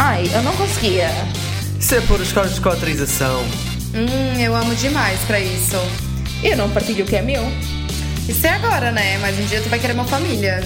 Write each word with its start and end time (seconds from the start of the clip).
Ai, 0.00 0.30
eu 0.32 0.42
não 0.44 0.54
conseguia. 0.56 1.08
Isso 1.76 1.92
é 1.96 2.00
pôr 2.02 2.20
os 2.20 2.32
cortes 2.32 2.60
com 2.60 2.68
autorização. 2.68 3.42
Hum, 3.92 4.40
eu 4.40 4.54
amo 4.54 4.72
demais 4.76 5.18
pra 5.24 5.40
isso. 5.40 5.74
Eu 6.40 6.56
não 6.56 6.70
partilho 6.70 7.04
o 7.04 7.08
que 7.08 7.16
é 7.16 7.20
meu. 7.22 7.42
Isso 8.28 8.46
é 8.46 8.50
agora, 8.50 8.92
né? 8.92 9.18
Mas 9.18 9.36
um 9.36 9.44
dia 9.46 9.60
tu 9.60 9.68
vai 9.68 9.80
querer 9.80 9.94
uma 9.94 10.04
família. 10.04 10.60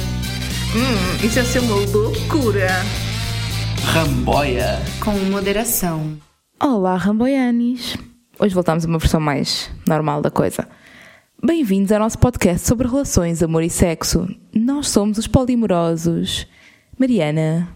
Hum, 0.76 1.26
isso 1.26 1.38
ia 1.38 1.44
ser 1.46 1.60
uma 1.60 1.76
loucura. 1.76 2.68
Ramboia. 3.84 4.78
Com 5.00 5.12
moderação. 5.30 6.18
Olá, 6.60 6.96
Ramboianis! 6.96 7.96
Hoje 8.38 8.54
voltamos 8.54 8.84
a 8.84 8.88
uma 8.88 8.98
versão 8.98 9.18
mais 9.18 9.70
normal 9.88 10.20
da 10.20 10.30
coisa. 10.30 10.68
Bem-vindos 11.42 11.90
ao 11.90 12.00
nosso 12.00 12.18
podcast 12.18 12.66
sobre 12.68 12.86
relações, 12.86 13.42
amor 13.42 13.62
e 13.62 13.70
sexo. 13.70 14.28
Nós 14.54 14.88
somos 14.88 15.16
os 15.16 15.26
polimorosos. 15.26 16.46
Mariana, 16.98 17.66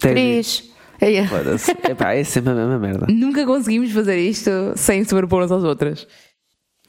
Cris. 0.00 0.75
Foda-se. 1.28 1.70
Epá, 1.72 2.14
é 2.14 2.24
sempre 2.24 2.50
a 2.52 2.54
mesma 2.54 2.78
merda. 2.78 3.06
nunca 3.08 3.44
conseguimos 3.46 3.90
fazer 3.92 4.18
isto 4.18 4.50
sem 4.76 5.04
sobrepor 5.04 5.42
uns 5.44 5.52
às 5.52 5.62
outras. 5.64 6.06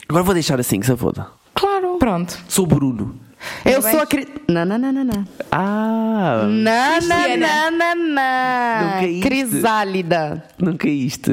Agora 0.08 0.24
vou 0.24 0.34
deixar 0.34 0.60
assim, 0.60 0.80
que 0.80 0.86
se 0.86 0.96
foda. 0.96 1.28
Claro. 1.54 1.98
Pronto. 2.00 2.38
Sou 2.48 2.66
Bruno. 2.66 3.20
Eu 3.66 3.82
sou 3.82 4.00
a 4.00 4.06
Cris. 4.08 4.26
Não, 4.48 4.66
não, 4.66 4.78
não, 4.78 4.92
não, 4.92 5.04
não. 5.04 5.28
Ah, 5.52 6.48
Não, 6.48 7.00
não, 7.02 7.38
não, 7.38 7.72
não, 7.72 7.96
Não 7.96 8.14
não. 8.14 8.92
caíste. 9.00 9.22
Crisálida. 9.28 10.44
não 10.58 10.78
caíste. 10.78 11.32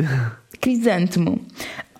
Crisântemo. 0.60 1.40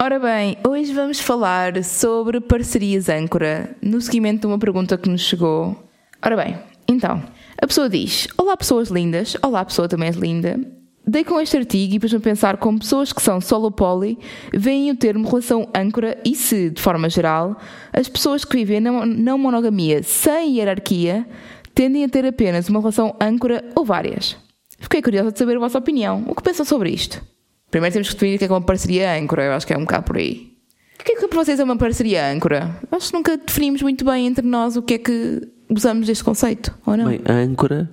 Ora 0.00 0.18
bem, 0.18 0.58
hoje 0.66 0.92
vamos 0.92 1.20
falar 1.20 1.82
sobre 1.84 2.40
parcerias 2.40 3.08
âncora, 3.08 3.70
no 3.80 4.00
seguimento 4.00 4.40
de 4.40 4.46
uma 4.48 4.58
pergunta 4.58 4.98
que 4.98 5.08
nos 5.08 5.22
chegou. 5.22 5.88
Ora 6.22 6.36
bem, 6.36 6.58
então, 6.88 7.22
a 7.64 7.66
pessoa 7.66 7.88
diz: 7.88 8.28
Olá, 8.36 8.54
pessoas 8.58 8.90
lindas. 8.90 9.38
Olá, 9.42 9.64
pessoa 9.64 9.88
também 9.88 10.10
linda. 10.10 10.60
Dei 11.06 11.24
com 11.24 11.40
este 11.40 11.56
artigo 11.56 11.94
e 11.94 11.98
pus-me 11.98 12.18
a 12.18 12.20
pensar 12.20 12.58
como 12.58 12.78
pessoas 12.78 13.10
que 13.10 13.22
são 13.22 13.40
solo 13.40 13.70
poly 13.70 14.18
veem 14.52 14.90
o 14.90 14.96
termo 14.96 15.26
relação 15.26 15.66
âncora 15.74 16.18
e 16.24 16.34
se, 16.34 16.68
de 16.68 16.80
forma 16.80 17.08
geral, 17.08 17.58
as 17.90 18.06
pessoas 18.06 18.44
que 18.44 18.56
vivem 18.56 18.80
na 18.80 19.06
não 19.06 19.38
monogamia 19.38 20.02
sem 20.02 20.58
hierarquia 20.58 21.26
tendem 21.74 22.04
a 22.04 22.08
ter 22.08 22.26
apenas 22.26 22.68
uma 22.68 22.80
relação 22.80 23.16
âncora 23.18 23.64
ou 23.74 23.84
várias. 23.84 24.36
Fiquei 24.78 25.00
curiosa 25.00 25.32
de 25.32 25.38
saber 25.38 25.56
a 25.56 25.60
vossa 25.60 25.78
opinião. 25.78 26.22
O 26.28 26.34
que 26.34 26.42
pensam 26.42 26.66
sobre 26.66 26.90
isto? 26.90 27.22
Primeiro 27.70 27.94
temos 27.94 28.08
que 28.08 28.14
definir 28.14 28.36
o 28.36 28.38
que 28.38 28.44
é 28.44 28.48
é 28.48 28.50
uma 28.50 28.60
parceria 28.60 29.14
âncora. 29.14 29.44
Eu 29.44 29.52
acho 29.52 29.66
que 29.66 29.72
é 29.72 29.78
um 29.78 29.84
bocado 29.84 30.04
por 30.04 30.18
aí. 30.18 30.52
O 31.00 31.04
que 31.04 31.12
é 31.12 31.16
que 31.16 31.28
para 31.28 31.44
vocês 31.44 31.58
é 31.58 31.64
uma 31.64 31.76
parceria 31.76 32.30
âncora? 32.30 32.78
Acho 32.90 33.08
que 33.08 33.14
nunca 33.14 33.36
definimos 33.38 33.80
muito 33.82 34.04
bem 34.04 34.26
entre 34.26 34.46
nós 34.46 34.76
o 34.76 34.82
que 34.82 34.94
é 34.94 34.98
que 34.98 35.53
usamos 35.74 36.06
deste 36.06 36.24
conceito, 36.24 36.74
ou 36.86 36.96
não? 36.96 37.06
Bem, 37.06 37.20
a 37.26 37.32
âncora, 37.32 37.90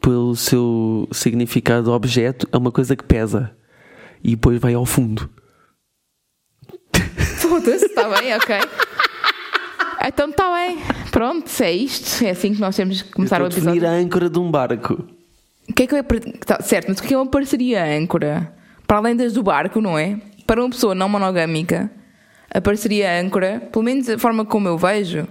pelo 0.00 0.34
seu 0.36 1.08
significado 1.12 1.92
objeto, 1.92 2.48
é 2.52 2.56
uma 2.56 2.72
coisa 2.72 2.94
que 2.96 3.04
pesa. 3.04 3.50
E 4.22 4.30
depois 4.30 4.60
vai 4.60 4.74
ao 4.74 4.84
fundo. 4.86 5.30
Foda-se, 7.38 7.86
está 7.86 8.08
bem, 8.08 8.34
ok. 8.34 8.56
Então 10.06 10.30
está 10.30 10.52
bem. 10.54 10.78
Pronto, 11.10 11.50
é 11.60 11.72
isto. 11.72 12.24
É 12.24 12.30
assim 12.30 12.54
que 12.54 12.60
nós 12.60 12.76
temos 12.76 13.02
que 13.02 13.12
começar 13.12 13.40
Eu 13.40 13.44
o 13.44 13.48
estou 13.48 13.62
a 13.62 13.64
definir 13.64 13.84
episódio. 13.84 13.98
a 13.98 14.04
âncora 14.04 14.30
de 14.30 14.38
um 14.38 14.50
barco. 14.50 15.04
O 15.68 15.72
que 15.72 15.82
é 15.82 15.86
que 15.86 15.94
é 15.96 16.02
tá, 16.02 16.62
certo, 16.62 16.88
mas 16.88 16.98
o 16.98 17.02
que 17.02 17.12
é 17.12 17.16
uma 17.16 17.26
parceria 17.26 17.84
âncora? 17.84 18.52
Para 18.86 18.98
além 18.98 19.14
das 19.14 19.34
do 19.34 19.42
barco, 19.42 19.80
não 19.80 19.98
é? 19.98 20.18
Para 20.46 20.62
uma 20.62 20.70
pessoa 20.70 20.94
não 20.94 21.08
monogâmica, 21.10 21.90
a 22.50 22.60
parceria 22.60 23.20
âncora, 23.20 23.60
pelo 23.70 23.84
menos 23.84 24.06
da 24.06 24.18
forma 24.18 24.46
como 24.46 24.66
eu 24.66 24.78
vejo, 24.78 25.28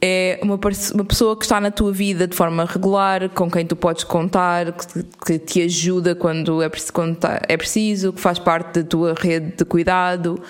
é 0.00 0.38
uma, 0.42 0.58
uma 0.94 1.04
pessoa 1.04 1.36
que 1.36 1.44
está 1.44 1.60
na 1.60 1.70
tua 1.70 1.92
vida 1.92 2.26
de 2.26 2.36
forma 2.36 2.64
regular, 2.64 3.28
com 3.30 3.50
quem 3.50 3.66
tu 3.66 3.74
podes 3.74 4.04
contar, 4.04 4.72
que, 4.72 5.02
que 5.26 5.38
te 5.38 5.62
ajuda 5.62 6.14
quando 6.14 6.62
é, 6.62 6.70
quando 6.92 7.16
tá- 7.16 7.40
é 7.48 7.56
preciso, 7.56 8.12
que 8.12 8.20
faz 8.20 8.38
parte 8.38 8.80
da 8.82 8.88
tua 8.88 9.14
rede 9.18 9.56
de 9.56 9.64
cuidado, 9.64 10.40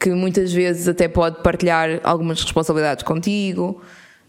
que 0.00 0.10
muitas 0.10 0.52
vezes 0.52 0.88
até 0.88 1.06
pode 1.06 1.42
partilhar 1.42 2.00
algumas 2.02 2.40
responsabilidades 2.42 3.04
contigo, 3.04 3.82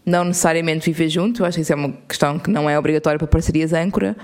não 0.04 0.24
necessariamente 0.24 0.90
viver 0.90 1.08
junto, 1.08 1.44
acho 1.44 1.56
que 1.56 1.62
isso 1.62 1.72
é 1.72 1.76
uma 1.76 1.92
questão 2.08 2.38
que 2.38 2.50
não 2.50 2.68
é 2.68 2.78
obrigatória 2.78 3.18
para 3.18 3.28
parcerias 3.28 3.72
âncora, 3.72 4.16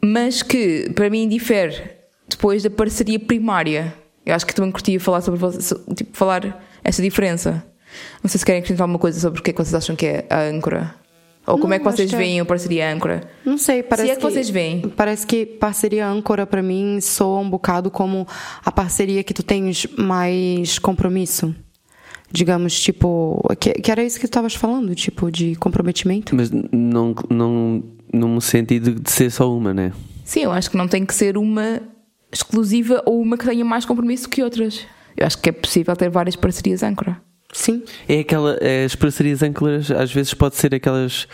mas 0.00 0.42
que 0.42 0.90
para 0.94 1.08
mim 1.10 1.28
difere 1.28 1.82
depois 2.28 2.62
da 2.62 2.70
parceria 2.70 3.18
primária. 3.18 3.94
Eu 4.24 4.34
acho 4.36 4.46
que 4.46 4.54
também 4.54 4.70
curtia 4.70 5.00
falar 5.00 5.20
sobre 5.20 5.40
tipo, 5.96 6.16
falar 6.16 6.64
essa 6.84 7.02
diferença. 7.02 7.64
Não 8.22 8.28
sei 8.28 8.38
se 8.38 8.44
querem 8.44 8.60
acrescentar 8.60 8.84
alguma 8.84 8.98
coisa 8.98 9.18
sobre 9.20 9.40
o 9.40 9.42
que 9.42 9.50
é 9.50 9.52
que 9.52 9.58
vocês 9.62 9.74
acham 9.74 9.94
que 9.96 10.06
é 10.06 10.26
a 10.30 10.40
âncora. 10.42 10.94
Ou 11.44 11.56
como 11.56 11.68
Não, 11.70 11.74
é 11.74 11.78
que 11.80 11.84
vocês 11.84 12.08
que 12.08 12.14
é- 12.14 12.18
veem 12.18 12.38
a 12.40 12.44
parceria 12.44 12.92
âncora. 12.92 13.28
Não 13.44 13.58
sei, 13.58 13.82
parece 13.82 14.10
é 14.12 14.16
que 14.16 14.22
vocês 14.22 14.48
veem. 14.48 14.88
Parece 14.90 15.26
que 15.26 15.44
parceria 15.44 16.06
âncora 16.06 16.46
pra 16.46 16.62
mim 16.62 17.00
soa 17.00 17.40
um 17.40 17.50
bocado 17.50 17.90
como 17.90 18.26
a 18.64 18.70
parceria 18.70 19.24
que 19.24 19.34
tu 19.34 19.42
tens 19.42 19.86
mais 19.98 20.78
compromisso. 20.78 21.52
Digamos, 22.30 22.80
tipo, 22.80 23.42
que, 23.60 23.72
que 23.74 23.90
era 23.90 24.02
isso 24.02 24.16
que 24.16 24.26
tu 24.26 24.30
estavas 24.30 24.54
falando, 24.54 24.94
tipo, 24.94 25.30
de 25.30 25.54
comprometimento. 25.56 26.34
Mas 26.34 26.50
não, 26.50 27.14
não, 27.28 27.82
num 28.12 28.40
sentido 28.40 28.94
de 28.94 29.10
ser 29.10 29.30
só 29.30 29.52
uma, 29.54 29.74
né? 29.74 29.92
Sim, 30.24 30.44
eu 30.44 30.52
acho 30.52 30.70
que 30.70 30.76
não 30.76 30.88
tem 30.88 31.04
que 31.04 31.12
ser 31.14 31.36
uma 31.36 31.80
exclusiva 32.32 33.02
ou 33.04 33.20
uma 33.20 33.36
que 33.36 33.44
tenha 33.44 33.64
mais 33.64 33.84
compromisso 33.84 34.28
que 34.28 34.42
outras. 34.42 34.86
Eu 35.14 35.26
acho 35.26 35.36
que 35.38 35.50
é 35.50 35.52
possível 35.52 35.94
ter 35.94 36.08
várias 36.08 36.34
parcerias 36.36 36.82
âncora. 36.82 37.20
Sim. 37.52 37.82
É 38.08 38.20
aquela, 38.20 38.56
é, 38.60 38.84
as 38.84 38.94
parcerias 38.94 39.42
âncoras 39.42 39.90
às 39.90 40.10
vezes 40.10 40.32
pode 40.32 40.56
ser 40.56 40.74
aquelas 40.74 41.28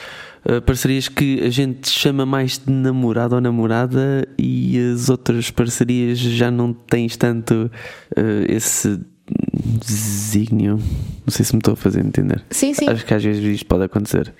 uh, 0.44 0.60
parcerias 0.60 1.08
que 1.08 1.40
a 1.44 1.48
gente 1.48 1.88
chama 1.88 2.26
mais 2.26 2.58
de 2.58 2.70
namorado 2.72 3.36
ou 3.36 3.40
namorada 3.40 4.26
e 4.36 4.76
as 4.92 5.08
outras 5.08 5.50
parcerias 5.50 6.18
já 6.18 6.50
não 6.50 6.72
tens 6.72 7.16
tanto 7.16 7.70
uh, 8.16 8.52
esse 8.52 9.00
desígnio. 9.30 10.78
Não 11.24 11.30
sei 11.30 11.44
se 11.44 11.54
me 11.54 11.60
estou 11.60 11.74
a 11.74 11.76
fazer 11.76 12.04
entender. 12.04 12.42
Sim, 12.50 12.74
sim. 12.74 12.88
Acho 12.88 13.06
que 13.06 13.14
às 13.14 13.22
vezes 13.22 13.42
isto 13.44 13.66
pode 13.66 13.84
acontecer. 13.84 14.34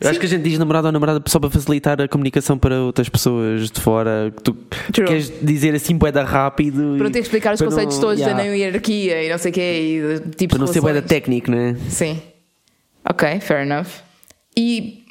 Eu 0.00 0.08
acho 0.10 0.18
que 0.18 0.24
a 0.26 0.28
gente 0.28 0.42
diz 0.42 0.58
namorado 0.58 0.86
ou 0.86 0.92
namorada 0.92 1.22
só 1.26 1.38
para 1.38 1.50
facilitar 1.50 2.00
a 2.00 2.08
comunicação 2.08 2.56
para 2.56 2.80
outras 2.80 3.08
pessoas 3.08 3.70
de 3.70 3.80
fora. 3.80 4.32
Que 4.34 4.42
tu 4.42 4.54
True. 4.92 5.06
queres 5.06 5.32
dizer 5.42 5.74
assim, 5.74 5.96
boeda 5.96 6.24
rápido. 6.24 6.94
Para 6.96 7.04
não 7.04 7.10
ter 7.10 7.18
que 7.20 7.26
explicar 7.26 7.54
os 7.54 7.60
conceitos 7.60 7.96
não- 7.96 8.02
todos 8.02 8.18
yeah, 8.20 8.36
da 8.36 8.48
não 8.48 8.54
hierarquia 8.54 9.22
e 9.24 9.28
não 9.28 9.36
sei 9.38 9.50
o 9.50 9.54
quê, 9.54 9.60
e 9.60 10.20
de 10.20 10.30
tipos 10.36 10.56
Para 10.56 10.66
não 10.66 10.72
ser 10.72 10.80
boeda 10.80 11.02
técnico, 11.02 11.50
não 11.50 11.58
é? 11.58 11.74
Sim. 11.90 12.20
Ok, 13.08 13.40
fair 13.40 13.62
enough. 13.66 13.88
E 14.56 15.04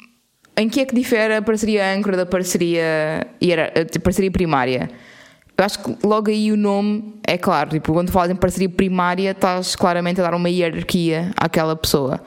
em 0.56 0.68
que 0.68 0.80
é 0.80 0.84
que 0.84 0.94
difere 0.94 1.34
a 1.36 1.42
parceria 1.42 1.94
âncora 1.94 2.16
da 2.16 2.26
parceria, 2.26 3.26
hiera- 3.42 3.72
a 3.96 4.00
parceria 4.00 4.30
primária? 4.30 4.90
Eu 5.56 5.64
acho 5.64 5.78
que 5.82 6.06
logo 6.06 6.30
aí 6.30 6.50
o 6.50 6.56
nome 6.56 7.14
é 7.26 7.36
claro. 7.36 7.70
Tipo, 7.70 7.92
quando 7.92 8.10
falas 8.10 8.30
em 8.30 8.34
parceria 8.36 8.68
primária, 8.68 9.30
estás 9.30 9.76
claramente 9.76 10.20
a 10.20 10.24
dar 10.24 10.34
uma 10.34 10.48
hierarquia 10.48 11.30
àquela 11.36 11.76
pessoa. 11.76 12.20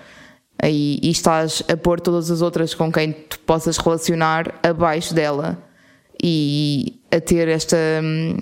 Aí, 0.64 0.98
e 1.04 1.10
estás 1.10 1.62
a 1.68 1.76
pôr 1.76 2.00
todas 2.00 2.32
as 2.32 2.42
outras 2.42 2.74
com 2.74 2.90
quem 2.90 3.12
tu 3.12 3.38
possas 3.40 3.76
relacionar 3.76 4.58
abaixo 4.64 5.14
dela. 5.14 5.62
E 6.24 7.02
a 7.12 7.20
ter 7.20 7.50
esta, 7.50 7.76
hum, 8.02 8.38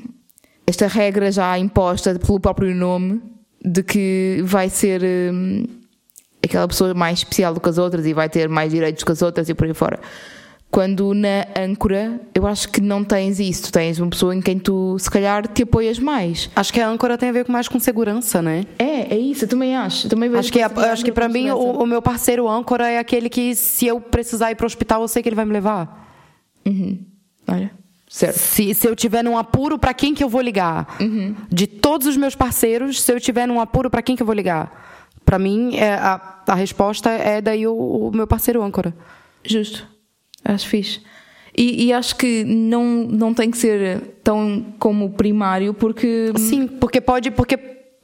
esta 0.67 0.85
regra 0.85 1.31
já 1.31 1.57
imposta 1.57 2.19
pelo 2.19 2.39
próprio 2.39 2.75
nome 2.75 3.23
de 3.65 3.81
que 3.81 4.39
vai 4.43 4.69
ser. 4.69 5.01
hum, 5.03 5.65
aquela 6.43 6.67
pessoa 6.67 6.93
mais 6.93 7.17
especial 7.17 7.55
do 7.55 7.59
que 7.59 7.69
as 7.69 7.79
outras 7.79 8.05
e 8.05 8.13
vai 8.13 8.29
ter 8.29 8.47
mais 8.47 8.71
direitos 8.71 9.03
que 9.03 9.11
as 9.11 9.23
outras 9.23 9.49
e 9.49 9.55
por 9.55 9.65
aí 9.65 9.73
fora. 9.73 9.99
Quando 10.71 11.13
na 11.13 11.45
âncora, 11.57 12.21
eu 12.33 12.47
acho 12.47 12.69
que 12.69 12.79
não 12.79 13.03
tens 13.03 13.41
isso. 13.41 13.63
Tu 13.63 13.71
tens 13.73 13.99
uma 13.99 14.09
pessoa 14.09 14.33
em 14.33 14.41
quem 14.41 14.57
tu, 14.57 14.97
se 14.97 15.11
calhar, 15.11 15.45
te 15.45 15.63
apoias 15.63 15.99
mais. 15.99 16.49
Acho 16.55 16.71
que 16.71 16.79
a 16.79 16.87
âncora 16.87 17.17
tem 17.17 17.27
a 17.27 17.31
ver 17.33 17.43
com 17.43 17.51
mais 17.51 17.67
com 17.67 17.77
segurança, 17.77 18.41
né? 18.41 18.65
É, 18.79 19.13
é 19.13 19.17
isso. 19.17 19.43
Eu 19.43 19.49
também 19.49 19.75
acho. 19.75 20.05
Eu 20.07 20.09
também 20.09 20.29
vejo 20.29 20.39
Acho 20.39 20.51
que, 20.53 20.61
é- 20.61 20.63
acho 20.89 21.03
que 21.03 21.11
para 21.11 21.27
mim 21.27 21.49
o, 21.49 21.57
o 21.83 21.85
meu 21.85 22.01
parceiro 22.01 22.47
âncora 22.47 22.87
é 22.89 22.97
aquele 22.99 23.27
que 23.29 23.53
se 23.53 23.85
eu 23.85 23.99
precisar 23.99 24.49
ir 24.51 24.55
para 24.55 24.63
o 24.63 24.67
hospital, 24.67 25.01
eu 25.01 25.09
sei 25.09 25.21
que 25.21 25.27
ele 25.27 25.35
vai 25.35 25.43
me 25.43 25.51
levar. 25.51 26.09
Olha, 27.47 27.72
certo. 28.09 28.37
Se, 28.37 28.73
se 28.73 28.87
eu 28.87 28.96
tiver 28.96 29.23
num 29.23 29.37
apuro, 29.37 29.78
para 29.78 29.93
quem 29.93 30.13
que 30.13 30.23
eu 30.23 30.29
vou 30.29 30.40
ligar? 30.41 30.96
De 31.51 31.67
todos 31.67 32.07
os 32.07 32.16
meus 32.16 32.34
parceiros, 32.34 33.01
se 33.01 33.11
eu 33.11 33.19
tiver 33.19 33.46
num 33.46 33.59
apuro, 33.59 33.90
para 33.90 34.01
quem 34.01 34.16
que 34.16 34.22
eu 34.23 34.25
vou 34.25 34.35
ligar? 34.35 34.72
Para 35.25 35.37
mim, 35.37 35.75
é, 35.75 35.96
a, 35.96 36.41
a 36.47 36.55
resposta 36.55 37.09
é 37.09 37.41
daí 37.41 37.67
o, 37.67 37.73
o 37.75 38.11
meu 38.16 38.25
parceiro 38.25 38.63
âncora. 38.63 38.93
Justo. 39.43 39.85
Acho 40.43 40.67
fixe. 40.67 41.02
E, 41.55 41.85
e 41.85 41.93
acho 41.93 42.16
que 42.16 42.43
não, 42.46 42.84
não 43.03 43.34
tem 43.34 43.52
que 43.52 43.58
ser 43.58 43.99
tão 44.23 44.73
como 44.79 45.11
primário, 45.11 45.73
porque. 45.73 46.32
Sim, 46.38 46.67
porque 46.67 47.02
pode, 47.02 47.29
porque 47.32 47.58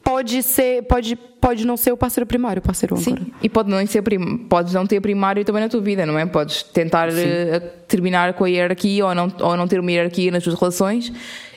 pode 0.04 0.44
ser, 0.44 0.84
pode, 0.84 1.16
pode 1.16 1.66
não 1.66 1.78
ser 1.78 1.92
o 1.92 1.98
parceiro 1.98 2.26
primário, 2.26 2.60
o 2.60 2.64
parceiro 2.64 2.96
âncora. 2.96 3.22
Sim, 3.22 3.32
e 3.42 3.50
pode 3.50 3.70
não, 3.70 3.86
ser 3.88 4.02
prim... 4.02 4.38
podes 4.38 4.74
não 4.74 4.86
ter 4.86 5.00
primário 5.02 5.44
também 5.46 5.62
na 5.62 5.70
tua 5.70 5.82
vida, 5.82 6.06
não 6.06 6.20
é? 6.20 6.26
Podes 6.26 6.64
tentar 6.64 7.10
eh, 7.10 7.60
terminar 7.88 8.34
com 8.34 8.44
a 8.44 8.50
hierarquia 8.50 9.06
ou 9.06 9.16
não, 9.16 9.32
ou 9.40 9.58
não 9.58 9.68
ter 9.68 9.80
uma 9.80 9.92
hierarquia 9.92 10.32
nas 10.32 10.44
tuas 10.44 10.60
relações 10.60 11.12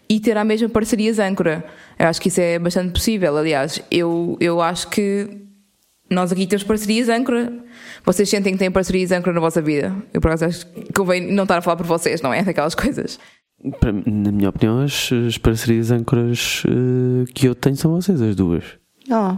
e 0.08 0.18
ter 0.18 0.36
a 0.36 0.44
mesma 0.44 0.68
parcerias 0.68 1.18
âncora. 1.18 1.64
Eu 1.98 2.08
acho 2.08 2.20
que 2.20 2.28
isso 2.28 2.40
é 2.40 2.58
bastante 2.58 2.92
possível. 2.92 3.36
Aliás, 3.36 3.80
eu, 3.90 4.36
eu 4.40 4.60
acho 4.60 4.88
que 4.88 5.28
nós 6.10 6.32
aqui 6.32 6.46
temos 6.46 6.64
parcerias 6.64 7.08
âncora. 7.08 7.52
Vocês 8.04 8.28
sentem 8.28 8.52
que 8.52 8.58
têm 8.58 8.70
parcerias 8.70 9.12
âncora 9.12 9.32
na 9.32 9.40
vossa 9.40 9.62
vida? 9.62 9.94
Eu, 10.12 10.20
por 10.20 10.28
acaso, 10.28 10.44
acho 10.46 10.66
que 10.66 10.92
convém 10.92 11.32
não 11.32 11.44
estar 11.44 11.58
a 11.58 11.62
falar 11.62 11.76
por 11.76 11.86
vocês, 11.86 12.20
não 12.20 12.32
é? 12.32 12.42
Daquelas 12.42 12.74
coisas. 12.74 13.18
Na 14.06 14.32
minha 14.32 14.48
opinião, 14.48 14.80
as, 14.80 15.10
as 15.26 15.36
parcerias 15.36 15.90
âncoras 15.90 16.62
eh, 16.66 17.30
que 17.34 17.46
eu 17.46 17.54
tenho 17.54 17.76
são 17.76 17.92
vocês, 17.92 18.20
as 18.22 18.34
duas. 18.34 18.64
Ah, 19.10 19.36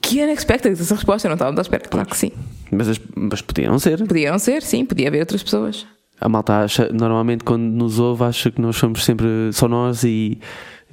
Que 0.00 0.20
unexpected 0.22 0.72
essa 0.72 0.94
resposta, 0.96 1.28
eu 1.28 1.30
não 1.30 1.34
estava 1.36 1.56
à 1.56 1.62
espera. 1.62 1.84
Claro 1.88 2.08
que 2.08 2.16
sim. 2.16 2.32
Mas, 2.72 2.88
as- 2.88 3.00
mas 3.14 3.40
podiam 3.40 3.78
ser. 3.78 3.98
Podiam 4.04 4.36
ser, 4.38 4.62
sim, 4.62 4.84
podia 4.84 5.06
haver 5.08 5.20
outras 5.20 5.42
pessoas. 5.42 5.86
A 6.20 6.28
malta 6.28 6.58
acha, 6.64 6.88
normalmente 6.92 7.44
quando 7.44 7.62
nos 7.62 7.98
ouve, 8.00 8.24
acha 8.24 8.50
que 8.50 8.60
nós 8.60 8.76
somos 8.76 9.04
sempre 9.04 9.26
só 9.52 9.68
nós 9.68 10.02
e, 10.04 10.38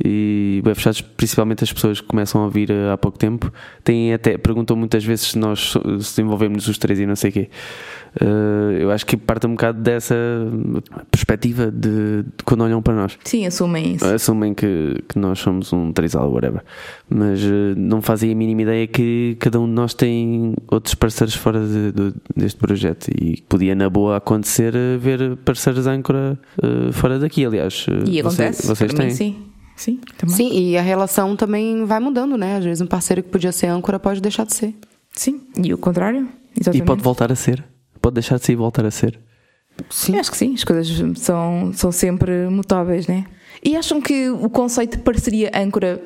e 0.03 0.61
bem 0.63 0.73
fechados, 0.75 1.01
principalmente 1.01 1.63
as 1.63 1.71
pessoas 1.73 1.99
que 2.01 2.07
começam 2.07 2.41
a 2.41 2.45
ouvir 2.45 2.69
eh, 2.71 2.91
há 2.91 2.97
pouco 2.97 3.17
tempo, 3.17 3.51
têm 3.83 4.13
até, 4.13 4.37
perguntam 4.37 4.75
muitas 4.77 5.03
vezes 5.03 5.27
se 5.31 5.37
nós 5.37 5.73
se 6.01 6.21
envolvemos 6.21 6.67
os 6.67 6.77
três 6.77 6.99
e 6.99 7.05
não 7.05 7.15
sei 7.15 7.29
o 7.29 7.33
quê. 7.33 7.49
Eh, 8.21 8.77
eu 8.83 8.91
acho 8.91 9.05
que 9.05 9.15
parte 9.17 9.45
um 9.45 9.51
bocado 9.51 9.81
dessa 9.81 10.15
perspectiva 11.11 11.71
de, 11.71 12.23
de 12.23 12.43
quando 12.43 12.61
olham 12.63 12.81
para 12.81 12.95
nós. 12.95 13.17
Sim, 13.23 13.45
assumem 13.45 13.95
isso. 13.95 14.05
Assumem 14.05 14.53
que, 14.53 14.95
que 15.07 15.17
nós 15.19 15.39
somos 15.39 15.71
um 15.73 15.91
trisal, 15.91 16.31
whatever. 16.31 16.61
Mas 17.09 17.41
eh, 17.43 17.73
não 17.77 18.01
fazem 18.01 18.31
a 18.31 18.35
mínima 18.35 18.61
ideia 18.63 18.87
que 18.87 19.35
cada 19.39 19.59
um 19.59 19.65
de 19.67 19.73
nós 19.73 19.93
tem 19.93 20.53
outros 20.69 20.95
parceiros 20.95 21.35
fora 21.35 21.59
de- 21.65 21.91
do- 21.91 22.15
deste 22.35 22.57
projeto. 22.59 23.09
E 23.09 23.41
podia, 23.47 23.75
na 23.75 23.89
boa, 23.89 24.17
acontecer 24.17 24.73
ver 24.99 25.35
parceiros 25.37 25.85
âncora 25.87 26.37
eh, 26.61 26.91
fora 26.91 27.19
daqui. 27.19 27.45
Aliás, 27.45 27.85
E 28.07 28.19
acontece. 28.19 28.65
vocês 28.67 28.91
mim, 28.93 28.97
têm. 28.99 29.09
sim. 29.11 29.35
Sim, 29.79 29.97
também. 30.17 30.35
sim, 30.35 30.51
e 30.51 30.77
a 30.77 30.81
relação 30.81 31.37
também 31.37 31.85
vai 31.85 32.01
mudando, 32.01 32.35
né? 32.35 32.57
Às 32.57 32.65
vezes 32.65 32.81
um 32.81 32.85
parceiro 32.85 33.23
que 33.23 33.29
podia 33.29 33.53
ser 33.53 33.67
âncora 33.67 33.97
pode 33.97 34.19
deixar 34.19 34.45
de 34.45 34.53
ser. 34.53 34.75
Sim. 35.13 35.41
E 35.57 35.73
o 35.73 35.77
contrário? 35.77 36.27
E 36.53 36.59
Exatamente. 36.59 36.85
pode 36.85 37.01
voltar 37.01 37.31
a 37.31 37.35
ser. 37.35 37.63
Pode 38.01 38.15
deixar 38.15 38.37
de 38.37 38.45
ser 38.45 38.51
e 38.51 38.55
voltar 38.57 38.85
a 38.85 38.91
ser. 38.91 39.17
Sim. 39.89 40.15
Eu 40.15 40.19
acho 40.19 40.31
que 40.31 40.37
sim, 40.37 40.53
as 40.53 40.65
coisas 40.65 41.19
são, 41.19 41.71
são 41.73 41.93
sempre 41.93 42.49
mutáveis, 42.49 43.07
né? 43.07 43.23
E 43.63 43.77
acham 43.77 44.01
que 44.01 44.29
o 44.29 44.49
conceito 44.49 44.97
de 44.97 45.03
parceria 45.03 45.49
âncora 45.55 46.03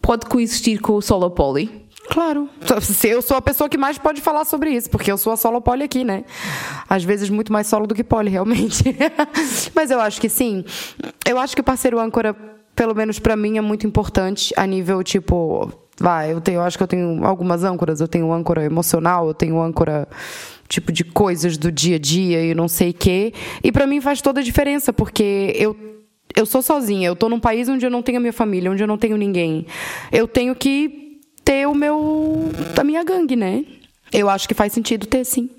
pode 0.00 0.24
coexistir 0.24 0.80
com 0.80 0.94
o 0.94 1.02
solo 1.02 1.30
poly? 1.30 1.70
Claro. 2.08 2.48
Se 2.80 3.08
Eu 3.08 3.20
sou 3.20 3.36
a 3.36 3.42
pessoa 3.42 3.68
que 3.68 3.76
mais 3.76 3.98
pode 3.98 4.22
falar 4.22 4.46
sobre 4.46 4.70
isso, 4.70 4.88
porque 4.88 5.12
eu 5.12 5.18
sou 5.18 5.32
a 5.32 5.36
solo 5.36 5.60
poli 5.60 5.82
aqui, 5.84 6.04
né? 6.04 6.24
Às 6.88 7.04
vezes 7.04 7.28
muito 7.28 7.52
mais 7.52 7.66
solo 7.66 7.86
do 7.86 7.94
que 7.94 8.02
poli, 8.02 8.30
realmente. 8.30 8.82
Mas 9.74 9.90
eu 9.90 10.00
acho 10.00 10.18
que 10.20 10.28
sim. 10.30 10.64
Eu 11.26 11.38
acho 11.38 11.54
que 11.54 11.60
o 11.60 11.64
parceiro 11.64 12.00
âncora, 12.00 12.34
pelo 12.74 12.94
menos 12.94 13.18
pra 13.18 13.36
mim, 13.36 13.58
é 13.58 13.60
muito 13.60 13.86
importante 13.86 14.52
a 14.56 14.66
nível 14.66 15.02
tipo. 15.02 15.72
Vai, 15.98 16.32
eu 16.32 16.40
tenho, 16.40 16.56
eu 16.56 16.62
acho 16.62 16.76
que 16.76 16.82
eu 16.82 16.88
tenho 16.88 17.24
algumas 17.24 17.64
âncoras. 17.64 18.00
Eu 18.00 18.08
tenho 18.08 18.32
âncora 18.32 18.64
emocional, 18.64 19.28
eu 19.28 19.34
tenho 19.34 19.60
âncora 19.60 20.08
tipo 20.68 20.90
de 20.90 21.04
coisas 21.04 21.58
do 21.58 21.70
dia 21.70 21.96
a 21.96 21.98
dia 21.98 22.42
e 22.44 22.54
não 22.54 22.66
sei 22.66 22.90
o 22.90 22.94
quê. 22.94 23.32
E 23.62 23.70
pra 23.70 23.86
mim 23.86 24.00
faz 24.00 24.22
toda 24.22 24.40
a 24.40 24.42
diferença, 24.42 24.92
porque 24.92 25.52
eu 25.54 25.76
eu 26.34 26.46
sou 26.46 26.62
sozinha, 26.62 27.06
eu 27.06 27.14
tô 27.14 27.28
num 27.28 27.38
país 27.38 27.68
onde 27.68 27.84
eu 27.84 27.90
não 27.90 28.02
tenho 28.02 28.16
a 28.16 28.20
minha 28.20 28.32
família, 28.32 28.70
onde 28.70 28.82
eu 28.82 28.86
não 28.86 28.96
tenho 28.96 29.18
ninguém. 29.18 29.66
Eu 30.10 30.26
tenho 30.26 30.54
que 30.54 31.20
ter 31.44 31.68
o 31.68 31.74
meu. 31.74 32.50
a 32.78 32.84
minha 32.84 33.04
gangue, 33.04 33.36
né? 33.36 33.64
Eu 34.10 34.28
acho 34.28 34.48
que 34.48 34.54
faz 34.54 34.72
sentido 34.72 35.06
ter, 35.06 35.24
sim. 35.24 35.50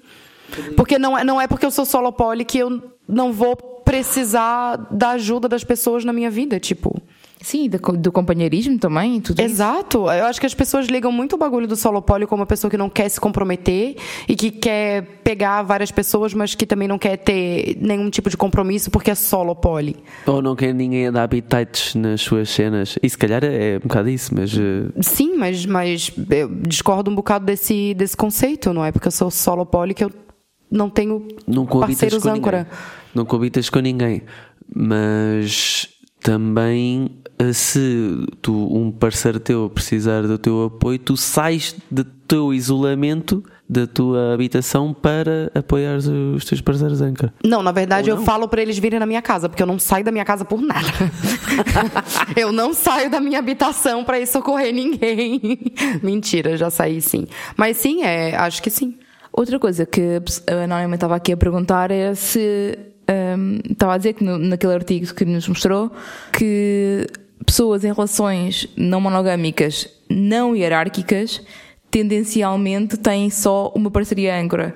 Porque 0.75 0.97
não 0.97 1.17
é, 1.17 1.23
não 1.23 1.39
é 1.39 1.47
porque 1.47 1.65
eu 1.65 1.71
sou 1.71 1.85
solo 1.85 2.11
poli 2.11 2.45
que 2.45 2.57
eu 2.57 2.81
não 3.07 3.33
vou 3.33 3.55
precisar 3.93 4.87
da 4.89 5.11
ajuda 5.11 5.47
das 5.47 5.63
pessoas 5.63 6.03
na 6.03 6.11
minha 6.11 6.31
vida, 6.31 6.59
tipo. 6.59 6.99
Sim, 7.39 7.69
do, 7.69 7.77
do 7.97 8.09
companheirismo 8.11 8.79
também, 8.79 9.19
tudo 9.19 9.39
isso. 9.41 9.51
Exato. 9.53 10.09
Eu 10.09 10.25
acho 10.25 10.39
que 10.39 10.45
as 10.45 10.53
pessoas 10.53 10.87
ligam 10.87 11.11
muito 11.11 11.33
o 11.33 11.37
bagulho 11.37 11.67
do 11.67 11.75
solopólio 11.75 12.25
como 12.25 12.39
uma 12.41 12.45
pessoa 12.45 12.71
que 12.71 12.77
não 12.77 12.89
quer 12.89 13.09
se 13.09 13.19
comprometer 13.19 13.97
e 14.29 14.33
que 14.35 14.49
quer 14.49 15.03
pegar 15.25 15.61
várias 15.61 15.91
pessoas, 15.91 16.33
mas 16.33 16.55
que 16.55 16.65
também 16.65 16.87
não 16.87 16.97
quer 16.97 17.17
ter 17.17 17.77
nenhum 17.81 18.09
tipo 18.09 18.29
de 18.29 18.37
compromisso 18.37 18.89
porque 18.89 19.11
é 19.11 19.15
solopoli. 19.15 19.97
Ou 20.25 20.41
não 20.41 20.55
quer 20.55 20.73
ninguém 20.73 21.11
dar 21.11 21.23
habitats 21.23 21.93
nas 21.95 22.21
suas 22.21 22.49
cenas. 22.49 22.97
E 23.03 23.09
se 23.09 23.17
calhar 23.17 23.43
é 23.43 23.75
um 23.75 23.87
bocado 23.87 24.09
isso, 24.09 24.33
mas. 24.33 24.53
eh, 24.57 25.01
Sim, 25.01 25.35
mas, 25.35 25.65
mas 25.65 26.11
eu 26.31 26.47
discordo 26.47 27.11
um 27.11 27.15
bocado 27.15 27.45
desse, 27.45 27.93
desse 27.93 28.15
conceito, 28.15 28.71
não 28.73 28.85
é? 28.85 28.91
Porque 28.93 29.09
eu 29.09 29.11
sou 29.11 29.29
solopoli 29.29 29.93
que 29.93 30.05
eu 30.05 30.11
não 30.71 30.89
tenho 30.89 31.27
não 31.45 31.65
parceiros 31.65 32.25
âncora. 32.25 32.59
ninguém. 32.59 33.02
Não 33.13 33.25
coabitas 33.25 33.69
com 33.69 33.79
ninguém. 33.79 34.23
Mas 34.73 35.89
também 36.21 37.11
eh, 37.37 37.53
se 37.53 38.25
tu, 38.41 38.53
um 38.75 38.91
parceiro 38.91 39.39
teu 39.39 39.69
precisar 39.69 40.21
do 40.23 40.37
teu 40.37 40.65
apoio, 40.65 40.99
tu 40.99 41.17
sais 41.17 41.75
do 41.89 42.03
teu 42.03 42.53
isolamento 42.53 43.43
da 43.67 43.87
tua 43.87 44.33
habitação 44.33 44.93
para 44.93 45.51
apoiar 45.55 45.97
os, 45.97 46.45
teus 46.45 46.61
parceiros 46.61 47.01
âncora. 47.01 47.33
Não, 47.43 47.63
na 47.63 47.71
verdade 47.71 48.09
Ou 48.09 48.15
eu 48.15 48.19
não? 48.19 48.25
falo 48.25 48.47
pra 48.47 48.61
eles 48.61 48.77
virem 48.77 48.99
na 48.99 49.05
minha 49.05 49.21
casa, 49.21 49.49
porque 49.49 49.63
eu 49.63 49.67
não 49.67 49.79
saio 49.79 50.05
da 50.05 50.11
minha 50.11 50.25
casa 50.25 50.45
por 50.45 50.61
nada. 50.61 50.87
eu 52.35 52.51
não 52.51 52.73
saio 52.73 53.09
da 53.09 53.19
minha 53.19 53.39
habitação 53.39 54.03
pra 54.03 54.19
ir 54.19 54.27
socorrer 54.27 54.73
ninguém. 54.73 55.59
Mentira, 56.03 56.55
já 56.55 56.69
saí 56.69 57.01
sim. 57.01 57.25
Mas 57.57 57.77
sim, 57.77 58.03
é, 58.03 58.35
acho 58.35 58.61
que 58.61 58.69
sim. 58.69 58.97
Outra 59.31 59.57
coisa 59.57 59.85
que 59.85 60.21
a 60.47 60.63
Anónima 60.65 60.95
estava 60.95 61.15
aqui 61.15 61.31
a 61.31 61.37
perguntar 61.37 61.89
é 61.89 62.13
se. 62.13 62.77
Estava 63.69 63.93
a 63.93 63.97
dizer 63.97 64.13
que 64.13 64.23
no- 64.23 64.37
naquele 64.37 64.73
artigo 64.73 65.13
que 65.13 65.25
nos 65.25 65.47
mostrou 65.47 65.91
que 66.31 67.07
pessoas 67.45 67.83
em 67.83 67.91
relações 67.93 68.67
não 68.77 69.01
monogâmicas 69.01 69.87
não 70.09 70.55
hierárquicas 70.55 71.41
tendencialmente 71.91 72.97
têm 72.97 73.29
só 73.29 73.71
uma 73.75 73.89
parceria 73.91 74.35
âncora. 74.39 74.75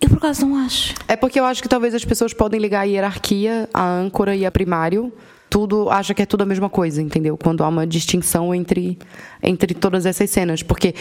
Eu 0.00 0.08
por 0.08 0.18
acaso 0.18 0.46
não 0.46 0.56
acho. 0.56 0.94
É 1.08 1.16
porque 1.16 1.40
eu 1.40 1.44
acho 1.44 1.62
que 1.62 1.68
talvez 1.68 1.94
as 1.94 2.04
pessoas 2.04 2.32
podem 2.34 2.60
ligar 2.60 2.80
a 2.80 2.84
hierarquia, 2.84 3.68
a 3.72 3.82
âncora 3.98 4.36
e 4.36 4.44
a 4.44 4.50
primário. 4.50 5.12
Tudo 5.48 5.88
acha 5.90 6.12
que 6.14 6.22
é 6.22 6.26
tudo 6.26 6.42
a 6.42 6.46
mesma 6.46 6.68
coisa, 6.68 7.00
entendeu? 7.00 7.36
Quando 7.36 7.62
há 7.64 7.68
uma 7.68 7.86
distinção 7.86 8.54
entre, 8.54 8.98
entre 9.42 9.72
todas 9.74 10.04
essas 10.04 10.28
cenas. 10.30 10.62
Porque 10.62 10.94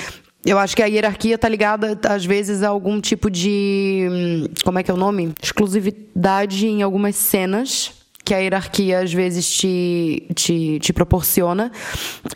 eu 0.45 0.57
acho 0.59 0.75
que 0.75 0.83
a 0.83 0.85
hierarquia 0.85 1.37
tá 1.37 1.47
ligada, 1.47 1.99
às 2.07 2.25
vezes, 2.25 2.63
a 2.63 2.69
algum 2.69 2.99
tipo 2.99 3.29
de. 3.29 4.07
hum, 4.11 4.45
Como 4.63 4.79
é 4.79 4.83
que 4.83 4.91
é 4.91 4.93
o 4.93 4.97
nome? 4.97 5.33
Exclusividade 5.41 6.67
em 6.67 6.81
algumas 6.81 7.15
cenas 7.15 7.91
que 8.25 8.33
a 8.33 8.37
hierarquia 8.37 8.99
às 9.01 9.11
vezes 9.11 9.49
te, 9.49 10.27
te, 10.33 10.79
te 10.79 10.93
proporciona. 10.93 11.71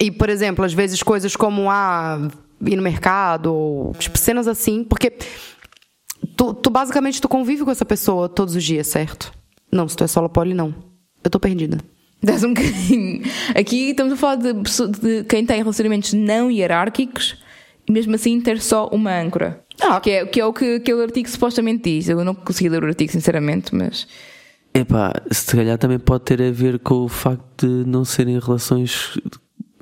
E, 0.02 0.12
por 0.12 0.30
exemplo, 0.30 0.66
às 0.66 0.74
vezes 0.74 1.02
coisas 1.02 1.36
como 1.36 1.70
ah, 1.70 2.28
ir 2.66 2.76
no 2.76 2.84
mercado, 2.84 3.54
ou 3.54 3.94
tipo, 3.94 4.18
cenas 4.18 4.48
assim, 4.48 4.84
porque 4.84 5.14
Tu, 6.36 6.54
tu 6.54 6.70
basicamente 6.70 7.22
tu 7.22 7.28
convive 7.28 7.64
com 7.64 7.72
essa 7.72 7.86
pessoa 7.86 8.30
todos 8.30 8.56
os 8.56 8.64
dias, 8.64 8.88
certo? 8.88 9.32
Não, 9.72 9.88
se 9.88 9.96
tu 9.96 10.04
é 10.04 10.08
solo 10.08 10.30
poli, 10.30 10.54
não. 10.54 10.74
Eu 11.24 11.30
tô 11.30 11.40
perdida. 11.40 11.80
Dás 12.22 12.44
um 12.44 12.54
bocadinho. 12.54 13.24
Aqui 13.56 13.90
estamos 13.90 14.14
a 14.14 14.16
falar 14.16 14.36
de, 14.36 14.54
de 14.54 15.24
quem 15.26 15.46
tem 15.46 15.58
relacionamentos 15.58 16.14
não 16.14 16.50
hierárquicos 16.52 17.38
e 17.88 17.92
mesmo 17.92 18.16
assim 18.16 18.40
ter 18.42 18.60
só 18.60 18.88
uma 18.88 19.18
âncora. 19.18 19.64
Ah. 19.82 20.00
Que, 20.00 20.12
é, 20.12 20.26
que 20.26 20.40
é 20.40 20.46
o 20.46 20.52
que 20.52 20.76
aquele 20.76 21.04
artigo 21.04 21.30
supostamente 21.30 21.84
diz. 21.84 22.10
Eu 22.10 22.24
não 22.24 22.36
consegui 22.36 22.70
ler 22.70 22.84
o 22.84 22.88
artigo, 22.88 23.12
sinceramente, 23.12 23.74
mas. 23.74 24.08
Epá, 24.74 25.14
se 25.32 25.56
calhar 25.56 25.78
também 25.78 25.98
pode 25.98 26.26
ter 26.26 26.42
a 26.42 26.52
ver 26.52 26.80
com 26.80 27.06
o 27.06 27.08
facto 27.08 27.66
de 27.66 27.90
não 27.90 28.04
serem 28.04 28.40
relações 28.40 29.18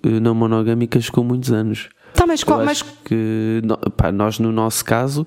eh, 0.03 0.19
não 0.19 0.35
monogâmicas 0.35 1.09
com 1.09 1.23
muitos 1.23 1.51
anos. 1.51 1.89
Tá, 2.13 2.25
mas 2.25 2.43
qual. 2.43 2.59
Eu 2.59 2.65
Mas, 2.65 2.81
que 2.81 3.61
pá, 3.97 4.11
nós 4.11 4.39
no 4.39 4.51
nosso 4.51 4.85
caso 4.85 5.25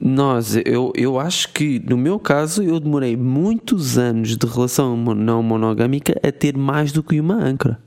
nós 0.00 0.56
eu, 0.64 0.90
eu 0.96 1.20
acho 1.20 1.52
que 1.52 1.78
no 1.86 1.96
meu 1.98 2.18
caso 2.18 2.62
eu 2.62 2.80
demorei 2.80 3.16
muitos 3.18 3.98
anos 3.98 4.34
de 4.34 4.46
relação 4.46 4.96
não 4.96 5.42
monogâmica 5.42 6.18
a 6.26 6.32
ter 6.32 6.56
mais 6.56 6.90
do 6.90 7.02
que 7.02 7.20
uma 7.20 7.34
âncora 7.34 7.78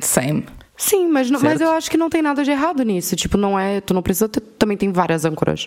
Same. 0.00 0.44
Sim, 0.82 1.06
mas, 1.08 1.30
não- 1.30 1.40
mas 1.40 1.60
eu 1.60 1.70
acho 1.70 1.90
que 1.90 1.96
não 1.96 2.08
tem 2.10 2.22
nada 2.22 2.42
de 2.42 2.50
errado 2.50 2.82
nisso. 2.82 3.14
Tipo, 3.16 3.36
não 3.36 3.58
é. 3.58 3.80
Tu 3.80 3.94
não 3.94 4.02
precisa 4.02 4.28
ter. 4.28 4.40
Também 4.40 4.76
tem 4.76 4.90
várias 4.92 5.24
âncoras. 5.24 5.66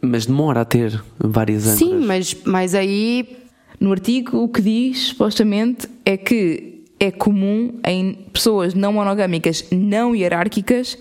mas 0.00 0.26
demora 0.26 0.62
a 0.62 0.64
ter 0.64 1.02
várias 1.18 1.66
âncoras 1.66 1.78
Sim, 1.78 2.04
mas, 2.06 2.36
mas 2.44 2.74
aí. 2.74 3.38
No 3.80 3.90
artigo, 3.90 4.38
o 4.38 4.48
que 4.48 4.62
diz, 4.62 5.08
supostamente, 5.08 5.88
é 6.04 6.16
que 6.16 6.84
é 7.00 7.10
comum 7.10 7.80
em 7.84 8.14
pessoas 8.32 8.74
não 8.74 8.92
monogâmicas 8.92 9.64
não 9.72 10.14
hierárquicas 10.14 10.96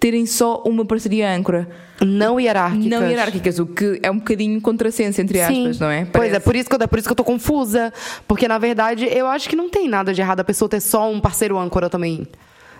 terem 0.00 0.24
só 0.24 0.62
uma 0.66 0.82
parceria 0.84 1.30
âncora. 1.30 1.68
Não 2.00 2.40
hierárquicas. 2.40 2.86
Não 2.86 3.06
hierárquicas, 3.06 3.58
o 3.58 3.66
que 3.66 4.00
é 4.02 4.10
um 4.10 4.16
bocadinho 4.18 4.60
contrassenso, 4.62 5.20
entre 5.20 5.40
aspas, 5.42 5.78
não 5.78 5.90
é? 5.90 6.06
Pois 6.06 6.24
é, 6.24 6.28
Parece. 6.30 6.40
por 6.44 6.56
isso, 6.56 6.68
que 6.70 6.74
eu, 6.74 6.78
é 6.80 6.86
por 6.86 6.98
isso 6.98 7.06
que 7.06 7.12
eu 7.12 7.16
tô 7.16 7.22
confusa. 7.24 7.92
Porque, 8.26 8.48
na 8.48 8.56
verdade, 8.58 9.06
eu 9.10 9.26
acho 9.26 9.46
que 9.48 9.54
não 9.54 9.68
tem 9.68 9.86
nada 9.86 10.12
de 10.14 10.20
errado 10.22 10.40
a 10.40 10.44
pessoa 10.44 10.68
ter 10.68 10.80
só 10.80 11.08
um 11.10 11.20
parceiro 11.20 11.58
âncora 11.58 11.90
também. 11.90 12.26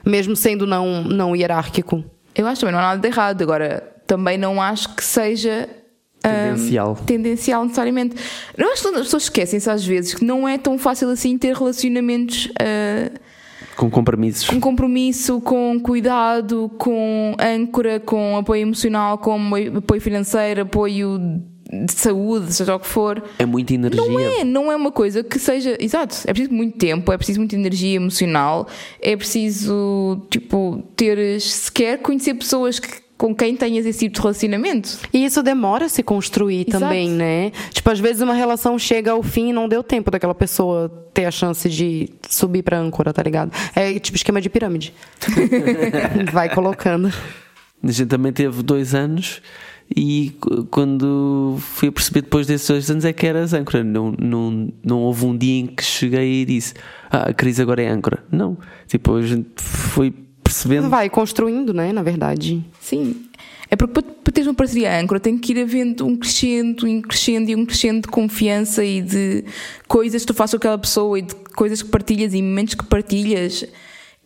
Mesmo 0.05 0.35
sendo 0.37 0.67
não, 0.67 1.03
não 1.05 1.35
hierárquico. 1.37 2.05
Eu 2.35 2.47
acho 2.47 2.61
também 2.61 2.73
não 2.73 2.79
há 2.81 2.83
nada 2.83 3.01
de 3.01 3.09
errado. 3.09 3.43
Agora, 3.43 3.93
também 4.07 4.37
não 4.39 4.61
acho 4.61 4.95
que 4.95 5.05
seja. 5.05 5.69
hum, 6.25 6.31
Tendencial. 6.55 6.97
tendencial 7.07 7.63
necessariamente. 7.65 8.17
Eu 8.57 8.73
acho 8.73 8.83
que 8.83 8.89
as 8.89 9.03
pessoas 9.03 9.23
esquecem-se 9.25 9.71
às 9.71 9.85
vezes 9.85 10.15
que 10.15 10.25
não 10.25 10.49
é 10.49 10.59
tão 10.59 10.79
fácil 10.79 11.09
assim 11.11 11.37
ter 11.39 11.55
relacionamentos 11.55 12.49
ah, 12.61 13.11
com 13.77 13.91
compromissos 13.91 14.49
com 14.49 14.61
compromisso, 14.61 15.41
com 15.41 15.81
cuidado, 15.81 16.71
com 16.79 17.35
âncora, 17.41 17.99
com 18.01 18.37
apoio 18.37 18.63
emocional, 18.63 19.19
com 19.19 19.39
apoio 19.77 20.01
financeiro, 20.01 20.63
apoio 20.63 21.43
de 21.73 21.93
saúde, 21.93 22.53
seja 22.53 22.75
o 22.77 22.81
que 22.81 22.87
for. 22.87 23.23
É 23.39 23.47
muita 23.47 23.73
energia. 23.73 24.05
Não 24.05 24.21
é, 24.21 24.45
não 24.45 24.73
é 24.73 24.77
uma 24.77 24.93
coisa 24.93 25.25
que 25.25 25.39
seja. 25.39 25.77
Exato, 25.81 26.17
é 26.27 26.33
preciso 26.33 26.55
muito 26.55 26.77
tempo, 26.77 27.11
é 27.11 27.17
preciso 27.17 27.41
muita 27.41 27.57
energia 27.57 27.97
emocional, 27.97 28.69
é 29.01 29.17
preciso, 29.17 30.21
tipo, 30.29 30.85
teres 30.95 31.45
sequer 31.45 31.99
conhecer 31.99 32.35
pessoas 32.35 32.79
que, 32.79 33.01
com 33.17 33.35
quem 33.35 33.57
tenhas 33.57 33.87
esse 33.87 34.01
tipo 34.01 34.17
de 34.17 34.21
relacionamento. 34.21 34.99
E 35.15 35.25
isso 35.25 35.43
demora 35.43 35.87
a 35.87 35.89
se 35.89 36.03
construir 36.03 36.67
Exato. 36.69 36.85
também, 36.85 37.09
né? 37.09 37.53
Tipo, 37.71 37.91
às 37.91 38.01
vezes 38.01 38.21
uma 38.21 38.35
relação 38.35 38.79
chega 38.79 39.13
ao 39.13 39.23
fim 39.23 39.49
e 39.49 39.53
não 39.53 39.67
deu 39.67 39.83
tempo 39.83 40.11
daquela 40.11 40.35
pessoa 40.35 40.91
ter 41.15 41.25
a 41.25 41.31
chance 41.31 41.69
de 41.71 42.11
subir 42.29 42.63
pra 42.63 42.79
âncora, 42.79 43.13
tá 43.15 43.23
ligado? 43.23 43.51
É 43.75 43.99
tipo 43.99 44.17
esquema 44.17 44.41
de 44.41 44.51
pirâmide. 44.51 44.93
Vai 46.33 46.55
colocando. 46.55 47.11
A 47.83 47.91
gente 47.91 48.09
também 48.09 48.33
teve 48.33 48.63
dois 48.63 48.95
anos 48.95 49.41
e 49.97 50.33
quando 50.71 51.57
fui 51.59 51.89
a 51.89 51.93
perceber 51.93 52.23
depois 52.23 52.47
desses 52.47 52.67
dois 52.67 52.91
anos 52.91 53.05
é 53.05 53.13
que 53.13 53.27
era 53.27 53.45
âncora. 53.45 53.85
Não, 53.85 54.13
não, 54.19 54.73
não 54.83 55.01
houve 55.01 55.27
um 55.27 55.37
dia 55.37 55.61
em 55.61 55.67
que 55.67 55.85
cheguei 55.85 56.43
e 56.43 56.45
disse 56.45 56.75
ah, 57.11 57.31
a 57.31 57.35
crise 57.35 57.61
agora 57.61 57.83
é 57.83 57.89
âncora. 57.89 58.25
Não. 58.31 58.57
Tipo, 58.87 59.17
a 59.17 59.23
gente 59.23 59.49
foi 59.57 60.13
percebendo. 60.43 60.89
Vai 60.89 61.11
construindo, 61.11 61.75
né? 61.75 61.93
Na 61.93 62.03
verdade. 62.03 62.65
Sim. 62.81 63.27
É 63.71 63.77
porque 63.77 63.93
para, 63.93 64.03
para 64.03 64.33
teres 64.33 64.47
uma 64.47 64.55
parceria 64.55 64.99
âncora 65.01 65.19
tem 65.19 65.39
que 65.39 65.53
ir 65.53 65.63
havendo 65.63 66.07
um 66.07 66.17
crescendo, 66.17 66.87
um 66.87 67.01
crescendo 67.01 67.51
e 67.51 67.57
um 67.57 67.65
crescendo 67.65 68.03
de 68.03 68.09
confiança 68.09 68.85
e 68.85 69.01
de 69.01 69.45
coisas 69.89 70.23
que 70.23 70.27
tu 70.27 70.35
fazes 70.35 70.53
com 70.53 70.57
aquela 70.59 70.79
pessoa 70.79 71.19
e 71.19 71.23
de 71.23 71.35
coisas 71.57 71.83
que 71.83 71.89
partilhas 71.89 72.35
e 72.35 72.43
momentos 72.43 72.75
que 72.75 72.85
partilhas. 72.85 73.65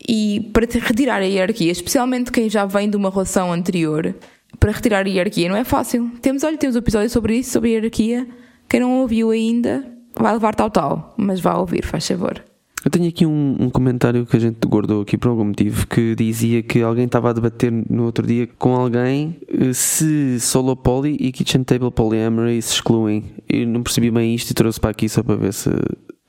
E 0.09 0.51
para 0.53 0.67
te 0.67 0.79
retirar 0.79 1.23
a 1.23 1.25
hierarquia, 1.25 1.73
especialmente 1.73 2.31
quem 2.31 2.51
já 2.51 2.67
vem 2.67 2.91
de 2.91 2.97
uma 2.97 3.11
relação 3.11 3.53
anterior, 3.53 4.15
para 4.59 4.73
retirar 4.73 5.05
a 5.07 5.09
hierarquia 5.09 5.49
não 5.49 5.57
é 5.57 5.65
fácil. 5.65 6.11
Temos, 6.21 6.43
olha, 6.45 6.57
temos 6.57 6.77
um 6.77 6.81
episódio 6.81 7.11
sobre 7.11 7.37
isso, 7.39 7.51
sobre 7.53 7.71
a 7.71 7.73
hierarquia. 7.75 8.27
Quem 8.69 8.81
não 8.81 8.99
ouviu 9.01 9.31
ainda 9.31 9.85
vai 10.19 10.33
levar 10.33 10.55
tal 10.55 10.71
tal, 10.71 11.15
mas 11.17 11.41
vá 11.41 11.55
ouvir, 11.57 11.85
faz 11.85 12.07
favor. 12.07 12.43
Eu 12.85 12.91
tenho 12.91 13.09
aqui 13.09 13.27
um, 13.27 13.57
um 13.59 13.69
comentário 13.69 14.25
que 14.25 14.37
a 14.37 14.41
gente 14.41 14.65
guardou 14.67 15.03
aqui 15.03 15.19
por 15.19 15.29
algum 15.29 15.45
motivo 15.47 15.87
que 15.89 16.15
dizia 16.15 16.63
que 16.63 16.81
alguém 16.83 17.07
estava 17.07 17.31
a 17.31 17.33
debater 17.33 17.73
no 17.91 18.05
outro 18.05 18.25
dia 18.25 18.49
com 18.59 18.77
alguém 18.77 19.37
eh, 19.49 19.73
se 19.73 20.39
solo 20.39 20.77
poly 20.77 21.17
e 21.19 21.33
kitchen 21.33 21.65
table 21.65 21.91
polyamory 21.91 22.63
se 22.63 22.75
excluem. 22.75 23.25
Eu 23.49 23.67
não 23.67 23.83
percebi 23.83 24.09
bem 24.11 24.35
isto 24.37 24.51
e 24.51 24.55
trouxe 24.55 24.79
para 24.79 24.91
aqui 24.91 25.09
só 25.09 25.21
para 25.21 25.35
ver 25.35 25.53
se, 25.53 25.69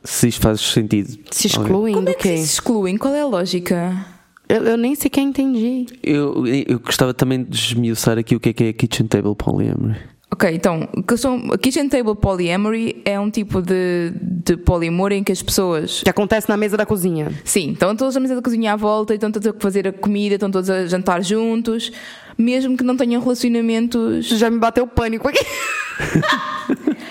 se 0.04 0.30
isto 0.30 0.42
faz 0.42 0.60
sentido. 0.60 1.10
Se 1.32 1.48
Alguém- 1.48 1.62
excluem 1.68 1.94
Como 1.94 2.06
do 2.06 2.12
é 2.12 2.16
que 2.16 2.38
se 2.38 2.44
excluem? 2.44 2.98
Qual 2.98 3.14
é 3.14 3.22
a 3.22 3.28
lógica? 3.28 4.06
Eu, 4.50 4.64
eu 4.64 4.78
nem 4.78 4.96
sequer 4.96 5.22
entendi. 5.22 5.86
Eu, 6.02 6.46
eu 6.48 6.80
gostava 6.80 7.14
também 7.14 7.44
de 7.44 7.56
esmiuçar 7.56 8.18
aqui 8.18 8.36
o 8.36 8.40
que 8.40 8.50
é 8.50 8.54
que 8.54 8.64
é 8.64 8.74
kitchen 8.74 9.08
table 9.08 9.36
polyamory. 9.36 9.98
Ok, 10.30 10.54
então, 10.54 10.88
que 11.08 11.16
são, 11.16 11.52
a 11.54 11.58
Kitchen 11.58 11.88
Table 11.88 12.14
Polyamory 12.14 13.02
é 13.06 13.18
um 13.18 13.30
tipo 13.30 13.62
de, 13.62 14.12
de 14.22 14.58
polimor 14.58 15.14
em 15.14 15.24
que 15.24 15.32
as 15.32 15.42
pessoas. 15.42 16.02
Que 16.04 16.10
acontece 16.10 16.50
na 16.50 16.58
mesa 16.58 16.76
da 16.76 16.86
cozinha. 16.86 17.32
Sim, 17.46 17.72
estão 17.72 17.96
todos 17.96 18.14
na 18.14 18.20
mesa 18.20 18.36
da 18.36 18.42
cozinha 18.42 18.74
à 18.74 18.76
volta, 18.76 19.14
e 19.14 19.16
estão 19.16 19.32
todos 19.32 19.48
a 19.48 19.54
fazer 19.54 19.88
a 19.88 19.94
comida, 19.94 20.36
estão 20.36 20.52
todos 20.52 20.70
a 20.70 20.86
jantar 20.86 21.24
juntos, 21.24 21.94
mesmo 22.38 22.78
que 22.78 22.84
não 22.84 22.96
tenham 22.96 23.22
relacionamentos. 23.22 24.28
Já 24.28 24.50
me 24.50 24.60
bateu 24.60 24.86
pânico 24.86 25.28
aqui. 25.28 25.46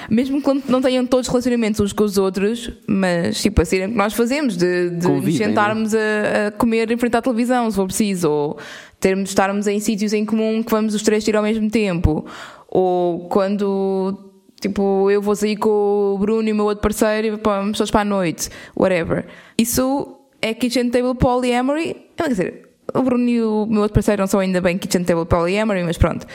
Mesmo 0.08 0.40
que 0.40 0.70
não 0.70 0.80
tenham 0.80 1.04
todos 1.04 1.28
relacionamentos 1.28 1.80
uns 1.80 1.92
com 1.92 2.04
os 2.04 2.16
outros, 2.16 2.70
mas 2.86 3.40
tipo, 3.42 3.60
assim 3.60 3.78
é 3.78 3.88
que 3.88 3.94
nós 3.94 4.14
fazemos, 4.14 4.56
de, 4.56 4.90
de 4.90 5.06
Convivem, 5.06 5.26
nos 5.26 5.36
sentarmos 5.36 5.94
a, 5.94 6.46
a 6.46 6.50
comer 6.52 6.90
em 6.90 6.96
frente 6.96 7.16
à 7.16 7.22
televisão, 7.22 7.68
se 7.68 7.76
for 7.76 7.86
preciso, 7.86 8.30
ou 8.30 8.58
termos, 9.00 9.30
estarmos 9.30 9.66
em 9.66 9.80
sítios 9.80 10.12
em 10.12 10.24
comum 10.24 10.62
que 10.62 10.70
vamos 10.70 10.94
os 10.94 11.02
três 11.02 11.24
tirar 11.24 11.40
ao 11.40 11.44
mesmo 11.44 11.68
tempo, 11.68 12.24
ou 12.68 13.28
quando 13.28 14.30
tipo 14.60 15.10
eu 15.10 15.20
vou 15.20 15.34
sair 15.34 15.56
com 15.56 16.14
o 16.14 16.18
Bruno 16.18 16.48
e 16.48 16.52
o 16.52 16.54
meu 16.54 16.66
outro 16.66 16.82
parceiro 16.82 17.26
e 17.26 17.36
pá, 17.38 17.58
vamos 17.58 17.76
todos 17.76 17.90
para 17.90 18.02
a 18.02 18.04
noite, 18.04 18.48
whatever. 18.76 19.26
Isso 19.58 20.16
é 20.40 20.54
Kitchen 20.54 20.90
Table 20.90 21.16
Polyamory, 21.16 21.96
quer 22.16 22.28
dizer, 22.28 22.65
o 22.94 23.02
Bruno 23.02 23.28
e 23.28 23.42
o 23.42 23.66
meu 23.66 23.82
outro 23.82 23.94
parceiro 23.94 24.22
não 24.22 24.26
são 24.26 24.40
ainda 24.40 24.60
bem 24.60 24.78
Kitchen 24.78 25.04
Table 25.04 25.26
Polyamory, 25.26 25.84
mas 25.84 25.98
pronto. 25.98 26.26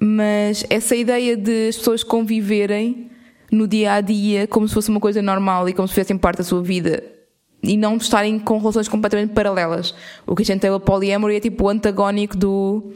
Mas 0.00 0.64
essa 0.70 0.96
ideia 0.96 1.36
de 1.36 1.68
as 1.68 1.76
pessoas 1.76 2.02
conviverem 2.02 3.10
no 3.50 3.68
dia 3.68 3.94
a 3.94 4.00
dia 4.00 4.46
como 4.46 4.66
se 4.66 4.74
fosse 4.74 4.88
uma 4.88 5.00
coisa 5.00 5.20
normal 5.20 5.68
e 5.68 5.72
como 5.72 5.86
se 5.86 5.94
fizessem 5.94 6.16
parte 6.16 6.38
da 6.38 6.44
sua 6.44 6.62
vida 6.62 7.02
e 7.62 7.76
não 7.76 7.96
estarem 7.96 8.38
com 8.38 8.58
relações 8.58 8.88
completamente 8.88 9.32
paralelas. 9.32 9.94
O 10.26 10.34
tem 10.34 10.70
o 10.70 10.80
polyamory 10.80 11.36
é 11.36 11.40
tipo 11.40 11.64
o 11.64 11.68
antagónico 11.68 12.36
do 12.36 12.92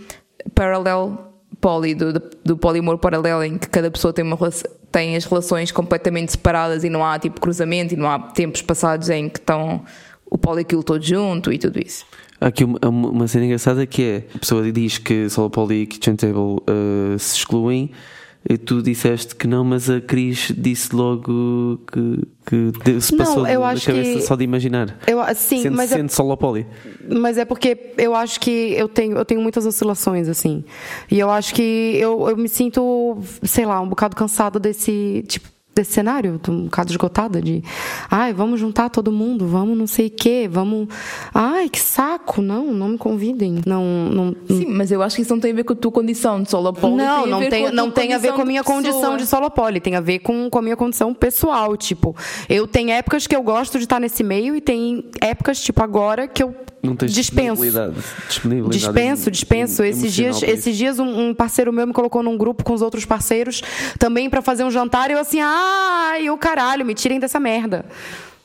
parallel 0.55 1.33
poly, 1.61 1.95
do, 1.95 2.13
do, 2.45 2.57
polimor 2.57 2.99
paralelo, 2.99 3.45
em 3.45 3.57
que 3.59 3.69
cada 3.69 3.91
pessoa 3.91 4.13
tem, 4.13 4.25
uma, 4.25 4.37
tem 4.91 5.17
as 5.17 5.25
relações 5.25 5.71
completamente 5.71 6.33
separadas 6.33 6.85
e 6.85 6.91
não 6.91 7.05
há 7.05 7.19
tipo 7.19 7.41
cruzamento 7.41 7.95
e 7.95 7.97
não 7.97 8.11
há 8.11 8.19
tempos 8.19 8.63
passados 8.63 9.09
em 9.09 9.29
que 9.29 9.39
estão 9.39 9.85
o 10.29 10.37
poli 10.37 10.63
aquilo 10.63 10.83
todo 10.83 11.03
junto 11.03 11.53
e 11.53 11.59
tudo 11.59 11.79
isso. 11.79 12.05
Há 12.41 12.47
aqui 12.49 12.65
uma, 12.65 12.79
uma 12.89 13.09
uma 13.11 13.29
cena 13.29 13.45
engraçada 13.47 13.87
que 13.87 14.03
é 14.03 14.25
a 14.35 14.39
pessoa 14.39 14.71
diz 14.71 14.99
que 14.99 15.29
solo 15.31 15.49
poly 15.51 15.83
e 15.83 15.87
kitchen 15.87 16.17
table 16.17 16.61
eh, 16.67 17.17
se 17.19 17.39
excluem. 17.39 17.91
E 18.49 18.57
tu 18.57 18.81
disseste 18.81 19.35
que 19.35 19.49
não, 19.49 19.65
mas 19.65 19.91
a 19.91 20.01
Cris 20.01 20.53
disse 20.57 20.95
logo 20.95 21.81
que, 21.93 22.73
que 22.81 23.01
se 23.01 23.11
Não, 23.17 23.19
passou 23.25 23.45
eu 23.45 23.61
da 23.61 23.67
cabeça 23.67 23.91
que- 23.91 24.21
só 24.21 24.37
de 24.37 24.45
imaginar. 24.45 24.97
Eu, 25.05 25.19
sim, 25.35 25.63
sendo, 25.63 25.77
mas 25.77 25.91
é 25.91 25.97
sendo 25.97 26.11
solo 26.11 26.37
poly. 26.37 26.65
Mas 27.13 27.39
é 27.39 27.45
porque 27.45 27.93
eu 27.99 28.15
acho 28.15 28.39
que 28.39 28.51
eu 28.79 28.89
tenho, 28.89 29.17
eu 29.17 29.25
tenho 29.25 29.41
muitas 29.41 29.67
oscilações, 29.67 30.29
assim. 30.29 30.63
E 31.11 31.19
eu 31.19 31.29
acho 31.29 31.53
que 31.53 31.97
eu, 31.99 32.29
eu 32.29 32.37
me 32.37 32.49
sinto, 32.49 33.19
sei 33.43 33.67
lá, 33.67 33.81
um 33.81 33.89
bocado 33.89 34.15
cansada 34.15 34.61
desse, 34.61 35.25
tipo, 35.27 35.49
desse 35.77 35.93
cenário, 35.93 36.41
um 36.49 36.65
bocado 36.65 36.91
esgotada 36.91 37.41
de, 37.41 37.63
ai, 38.11 38.33
vamos 38.33 38.59
juntar 38.59 38.89
todo 38.89 39.13
mundo, 39.13 39.47
vamos 39.47 39.77
não 39.77 39.87
sei 39.87 40.07
o 40.07 40.11
quê, 40.11 40.49
vamos, 40.51 40.89
ai, 41.35 41.69
que 41.69 41.79
saco, 41.79 42.41
não, 42.41 42.73
não 42.73 42.89
me 42.89 42.99
convidem, 42.99 43.61
não, 43.67 43.85
não, 44.11 44.37
Sim, 44.49 44.67
mas 44.69 44.91
eu 44.91 45.03
acho 45.03 45.17
que 45.17 45.23
isso 45.23 45.33
não 45.33 45.41
tem 45.41 45.53
a 45.53 45.55
ver 45.55 45.65
com 45.65 45.75
a 45.75 45.77
tua 45.77 45.93
condição 45.93 46.43
de 46.43 46.51
solo 46.51 46.73
poli. 46.73 46.97
não, 46.97 47.23
tem 47.23 47.25
a 47.25 47.27
não 47.27 47.39
ver 47.39 47.49
tem, 47.51 47.63
com 47.63 47.69
a 47.69 47.73
não 47.73 47.91
tem 47.91 48.15
a 48.15 48.19
ver 48.19 48.33
com 48.33 48.43
a 48.43 48.45
minha 48.45 48.63
de 48.63 48.67
condição 48.67 49.01
pessoa. 49.01 49.17
de 49.19 49.27
solopole, 49.27 49.81
tem 49.81 49.95
a 49.95 50.01
ver 50.01 50.21
com, 50.21 50.49
com 50.49 50.59
a 50.59 50.63
minha 50.63 50.77
condição 50.77 51.13
pessoal. 51.13 51.77
Tipo, 51.77 52.17
eu 52.49 52.67
tenho 52.67 52.91
épocas 52.91 53.27
que 53.27 53.37
eu 53.37 53.43
gosto 53.43 53.77
de 53.79 53.85
estar 53.85 54.01
nesse 54.01 54.25
meio 54.25 54.57
e 54.57 54.61
tem 54.61 55.05
épocas, 55.21 55.61
tipo, 55.61 55.83
agora 55.83 56.27
que 56.27 56.43
eu 56.43 56.55
Não 56.87 56.97
tens 56.97 57.13
dispenso. 57.13 57.63
disponibilidade. 57.63 57.95
disponibilidade 58.29 58.79
Dispenso, 58.79 59.29
em- 59.29 59.33
dispenso. 59.33 59.85
em- 59.85 59.89
esses 59.89 60.13
dias, 60.13 60.39
para 60.41 60.51
esses 60.51 60.77
dias 60.77 60.99
um, 60.99 61.29
um 61.29 61.35
parceiro 61.35 61.73
meu 61.73 61.87
me 61.87 61.93
colocou 61.93 62.23
num 62.23 62.37
grupo 62.37 62.65
com 62.65 62.73
os 62.73 62.83
outros 62.83 63.05
parceiros 63.05 63.63
também 63.99 64.29
pra 64.31 64.41
fazer 64.43 64.65
um 64.65 64.71
jantar 64.71 65.11
e 65.11 65.15
eu 65.15 65.19
assim, 65.19 65.39
ai, 65.41 66.31
o 66.31 66.37
caralho, 66.39 66.85
me 66.85 66.95
tirem 66.95 67.19
dessa 67.21 67.41
merda. 67.41 67.85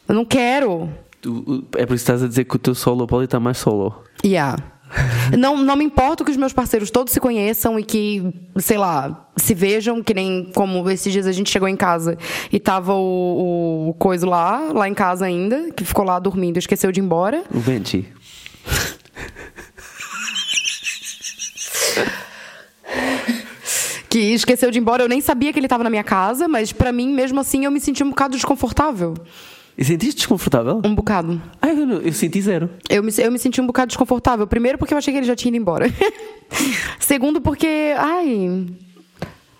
Eu 0.07 0.15
não 0.15 0.25
quero. 0.25 0.89
Tu- 1.21 1.63
É 1.77 1.85
por 1.85 1.93
isso 1.95 2.03
que 2.05 2.11
estás 2.11 2.23
a 2.23 2.27
dizer 2.27 2.43
que 2.45 2.55
o 2.55 2.59
teu 2.59 2.73
solo 2.75 3.05
poly 3.07 3.25
está 3.25 3.39
mais 3.39 3.57
solo. 3.57 4.03
Yeah. 4.25 4.57
Não, 5.39 5.55
não 5.55 5.77
me 5.77 5.85
importa 5.85 6.21
que 6.25 6.31
os 6.31 6.35
meus 6.35 6.51
parceiros 6.51 6.91
todos 6.91 7.13
se 7.13 7.19
conheçam 7.21 7.79
e 7.79 7.83
que, 7.83 8.21
sei 8.57 8.77
lá, 8.77 9.29
se 9.37 9.53
vejam, 9.53 10.03
que 10.03 10.13
nem 10.13 10.51
como 10.53 10.89
esses 10.89 11.13
dias 11.13 11.25
a 11.25 11.31
gente 11.31 11.49
chegou 11.49 11.69
em 11.69 11.77
casa 11.77 12.17
e 12.51 12.59
tava 12.59 12.93
o, 12.93 13.87
o 13.89 13.93
coisa 13.93 14.27
lá, 14.27 14.59
lá 14.73 14.89
em 14.89 14.93
casa 14.93 15.25
ainda, 15.25 15.71
que 15.71 15.85
ficou 15.85 16.03
lá 16.03 16.19
dormindo 16.19 16.57
e 16.57 16.59
esqueceu 16.59 16.91
de 16.91 16.99
ir 16.99 17.03
embora. 17.03 17.41
O 17.55 17.59
Benji. 17.59 18.05
Que 24.11 24.19
esqueceu 24.33 24.69
de 24.69 24.77
ir 24.77 24.81
embora, 24.81 25.03
eu 25.03 25.07
nem 25.07 25.21
sabia 25.21 25.53
que 25.53 25.57
ele 25.59 25.69
tava 25.69 25.85
na 25.85 25.89
minha 25.89 26.03
casa, 26.03 26.45
mas 26.45 26.73
pra 26.73 26.91
mim, 26.91 27.13
mesmo 27.13 27.39
assim, 27.39 27.63
eu 27.63 27.71
me 27.71 27.79
senti 27.79 28.03
um 28.03 28.09
bocado 28.09 28.35
desconfortável. 28.35 29.13
E 29.77 29.85
sentiste 29.85 30.15
desconfortável? 30.17 30.81
Um 30.83 30.93
bocado. 30.93 31.41
Ah, 31.61 31.69
eu, 31.69 31.85
não- 31.87 32.01
eu 32.01 32.11
senti 32.11 32.41
zero. 32.41 32.69
Eu 32.89 33.01
me, 33.01 33.11
eu 33.17 33.31
me 33.31 33.39
senti 33.39 33.61
um 33.61 33.65
bocado 33.65 33.87
desconfortável. 33.87 34.45
Primeiro, 34.45 34.77
porque 34.77 34.93
eu 34.93 34.97
achei 34.97 35.13
que 35.13 35.19
ele 35.19 35.25
já 35.25 35.33
tinha 35.33 35.47
ido 35.49 35.55
embora. 35.61 35.85
Segundo, 36.99 37.39
porque, 37.39 37.93
ai. 37.97 38.49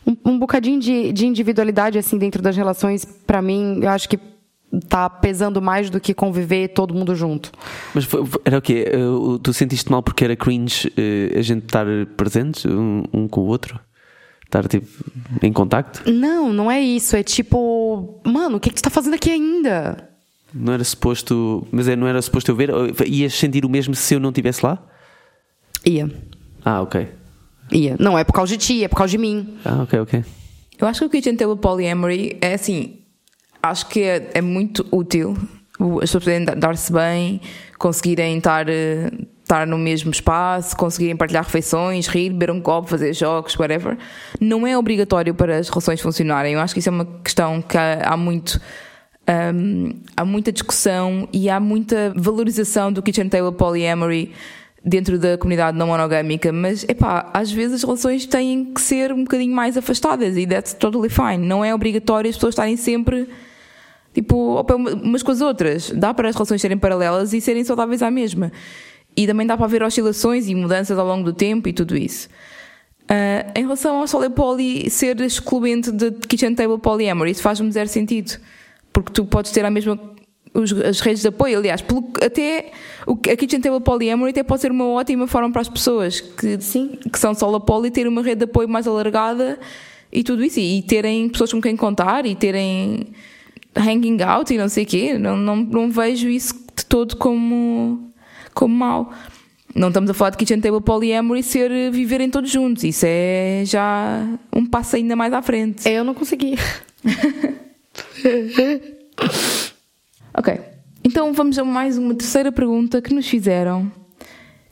Um, 0.05 0.17
um 0.25 0.38
bocadinho 0.38 0.81
de, 0.81 1.13
de 1.13 1.25
individualidade, 1.25 1.98
assim, 1.98 2.17
dentro 2.17 2.41
das 2.41 2.58
relações, 2.58 3.05
pra 3.05 3.41
mim, 3.41 3.79
eu 3.81 3.89
acho 3.89 4.10
que 4.10 4.20
tá 4.89 5.10
pesando 5.10 5.62
mais 5.62 5.89
do 5.89 5.98
que 6.00 6.13
conviver 6.13 6.67
todo 6.70 6.93
mundo 6.93 7.15
junto. 7.15 7.53
Mas 7.96 8.05
era 8.43 8.58
o 8.58 8.62
quê? 8.62 8.86
Uh, 8.93 9.39
Tu 9.39 9.53
sentiste 9.53 9.89
mal 9.89 10.03
porque 10.03 10.25
era 10.25 10.36
cringe 10.36 10.89
uh, 10.89 11.39
a 11.39 11.41
gente 11.41 11.63
estar 11.65 11.86
presentes 12.17 12.65
um, 12.65 13.03
um 13.13 13.27
com 13.29 13.41
o 13.41 13.46
outro? 13.46 13.79
Estar 14.51 14.67
tipo 14.67 14.86
em 15.41 15.53
contacto? 15.53 16.12
Não, 16.12 16.51
não 16.51 16.70
é 16.70 16.81
isso. 16.81 17.15
É 17.15 17.24
tipo, 17.24 18.20
mano, 18.25 18.58
o 18.58 18.60
que, 18.60 18.70
que 18.70 18.75
tu 18.75 18.81
tá 18.81 18.89
fazendo 18.89 19.13
aqui 19.13 19.31
ainda? 19.31 20.10
Não 20.53 20.74
era 20.74 20.84
suposto. 20.84 21.65
Mas 21.72 21.88
é, 21.88 21.96
não 21.96 22.05
era 22.05 22.22
suposto 22.22 22.51
eu 22.51 22.55
ver? 22.58 22.70
Ou 22.70 22.88
Ias 23.08 23.34
sentir 23.34 23.63
o 23.63 23.70
mesmo 23.70 23.96
se 23.96 24.13
eu 24.13 24.20
não 24.20 24.27
estivesse 24.29 24.65
lá? 24.65 24.77
Ia. 25.86 26.12
Ah, 26.65 26.81
ok. 26.81 27.08
Ia. 27.72 27.96
Não 27.98 28.17
é 28.20 28.25
por 28.25 28.34
causa 28.34 28.58
de 28.58 28.65
ti, 28.65 28.84
é 28.84 28.89
por 28.89 28.98
causa 28.98 29.12
de 29.12 29.17
mim. 29.17 29.58
Ah, 29.63 29.84
ok, 29.84 30.00
ok. 30.01 30.25
Eu 30.77 30.86
acho 30.86 31.00
que 31.00 31.05
o 31.05 31.10
Kitchen 31.10 31.38
Table 31.38 31.55
Polyamory 31.55 32.38
é 32.41 32.55
assim. 32.55 32.98
Acho 33.63 33.88
que 33.88 34.01
é, 34.01 34.31
é 34.34 34.41
muito 34.41 34.86
útil. 34.91 35.38
O- 35.79 35.96
As 36.00 36.01
pessoas 36.10 36.25
poderem 36.25 36.43
dar- 36.46 36.55
dar-se 36.58 36.91
bem, 36.91 37.39
conseguirem 37.79 38.38
estar, 38.38 38.67
eh, 38.67 39.10
estar 39.51 39.67
no 39.67 39.77
mesmo 39.77 40.12
espaço, 40.12 40.75
conseguirem 40.77 41.15
partilhar 41.15 41.43
refeições, 41.43 42.08
rir, 42.08 42.29
beber 42.29 42.51
um 42.51 42.62
copo, 42.62 42.88
fazer 42.88 43.13
jogos, 43.13 43.58
whatever, 43.58 43.98
não 44.39 44.65
é 44.65 44.77
obrigatório 44.77 45.34
para 45.36 45.58
as 45.58 45.67
relações 45.67 46.00
funcionarem. 46.00 46.53
Eu 46.53 46.60
acho 46.62 46.74
que 46.74 46.79
isso 46.79 46.88
é 46.88 46.91
uma 46.91 47.05
questão 47.22 47.62
que 47.62 47.77
há, 47.77 48.01
há 48.05 48.17
muito. 48.17 48.60
Um, 49.53 49.93
há 50.17 50.25
muita 50.25 50.51
discussão 50.51 51.29
e 51.31 51.48
há 51.48 51.60
muita 51.60 52.12
valorização 52.15 52.91
do 52.91 53.03
kitchen 53.03 53.29
table 53.29 53.55
polyamory 53.55 54.34
dentro 54.84 55.20
da 55.20 55.38
comunidade 55.38 55.77
não 55.77 55.88
monogâmica, 55.88 56.51
mas 56.51 56.84
epá, 56.89 57.29
às 57.31 57.51
vezes 57.51 57.75
as 57.75 57.84
relações 57.84 58.25
têm 58.25 58.74
que 58.74 58.81
ser 58.81 59.13
um 59.13 59.24
bocadinho 59.24 59.55
mais 59.55 59.77
afastadas 59.77 60.36
e 60.36 60.48
that's 60.48 60.74
totally 60.74 61.08
fine. 61.08 61.38
Não 61.38 61.63
é 61.63 61.74
obrigatório 61.74 62.29
as 62.29 62.36
pessoas 62.36 62.53
estarem 62.53 62.75
sempre 62.75 63.29
tipo 64.12 64.60
umas 64.75 65.22
com 65.22 65.31
as 65.31 65.39
outras. 65.39 65.91
Dá 65.91 66.13
para 66.13 66.27
as 66.27 66.36
relações 66.36 66.60
serem 66.60 66.77
paralelas 66.77 67.31
e 67.31 67.39
serem 67.39 67.63
saudáveis 67.63 68.01
à 68.01 68.10
mesma. 68.10 68.51
E 69.22 69.28
também 69.28 69.46
dá 69.46 69.56
para 69.56 69.66
haver 69.66 69.84
oscilações 69.84 70.48
e 70.48 70.56
mudanças 70.56 70.98
ao 70.98 71.06
longo 71.06 71.24
do 71.24 71.34
tempo 71.34 71.70
e 71.70 71.74
tudo 71.74 71.96
isso. 71.96 72.28
Uh, 73.04 73.51
em 73.56 73.63
relação 73.63 73.98
ao 73.98 74.08
solo 74.08 74.30
poly 74.32 74.90
ser 74.90 75.20
excluente 75.22 75.92
de 75.92 76.12
kitchen 76.12 76.56
table 76.56 76.80
polyamory, 76.80 77.32
isso 77.32 77.42
faz-me 77.42 77.72
zero 77.72 77.90
sentido. 77.90 78.40
Porque 78.94 79.12
tu 79.12 79.25
podes 79.25 79.51
ter 79.51 79.66
a 79.66 79.70
mesma 79.70 80.00
os, 80.54 80.72
as 80.74 81.00
redes 81.00 81.22
de 81.22 81.30
apoio, 81.30 81.58
aliás, 81.58 81.82
pelo, 81.82 82.12
até 82.22 82.72
o, 83.08 83.13
a 83.13 83.36
Kitchen 83.36 83.62
Table 83.62 83.80
Polyamory 83.82 84.32
até 84.32 84.44
pode 84.44 84.62
ser 84.62 84.72
uma 84.72 84.86
ótima 84.86 85.28
forma 85.28 85.50
para 85.51 85.62
as 85.62 85.70
pessoas 85.70 86.20
que, 86.20 86.60
Sim. 86.60 86.98
que 87.12 87.18
são 87.18 87.34
solo 87.34 87.60
poly 87.60 87.90
ter 87.90 88.08
uma 88.08 88.22
rede 88.22 88.40
de 88.40 88.46
apoio 88.46 88.68
mais 88.68 88.88
alargada 88.88 89.58
e 90.12 90.24
tudo 90.24 90.44
isso, 90.44 90.60
e, 90.60 90.80
e 90.80 90.82
terem 90.82 91.30
pessoas 91.30 91.54
com 91.54 91.62
quem 91.62 91.75
contar 91.78 92.25
e 92.25 92.36
terem 92.36 93.08
hanging 93.75 94.22
out 94.22 94.54
e 94.54 94.58
não 94.58 94.68
sei 94.68 94.84
o 94.84 94.88
quê. 94.88 95.18
Não, 95.18 95.38
não, 95.38 95.56
não 95.56 95.90
vejo 95.90 96.28
isso 96.28 96.54
de 96.75 96.86
todo 96.86 97.16
como, 97.16 98.11
como 98.53 98.75
mau. 98.75 99.12
Não 99.74 99.88
estamos 99.88 100.10
a 100.10 100.13
falar 100.13 100.31
de 100.31 100.38
Kitchen 100.38 100.60
Table 100.60 100.81
Polyamory 100.81 101.43
ser 101.43 101.91
viverem 101.91 102.29
todos 102.29 102.51
juntos. 102.51 102.84
Isso 102.84 103.05
é 103.08 103.63
já 103.65 104.27
um 104.53 104.65
passo 104.65 104.96
ainda 104.98 105.15
mais 105.15 105.34
à 105.34 105.41
frente. 105.41 105.88
Eu 105.88 106.03
não 106.03 106.13
consegui. 106.13 106.55
Ok. 110.34 110.60
Então 111.03 111.34
vamos 111.34 111.58
a 111.60 111.63
mais 111.63 111.98
uma 111.98 112.15
terceira 112.15 112.51
pergunta 112.51 113.01
que 113.01 113.13
nos 113.13 113.27
fizeram, 113.27 113.91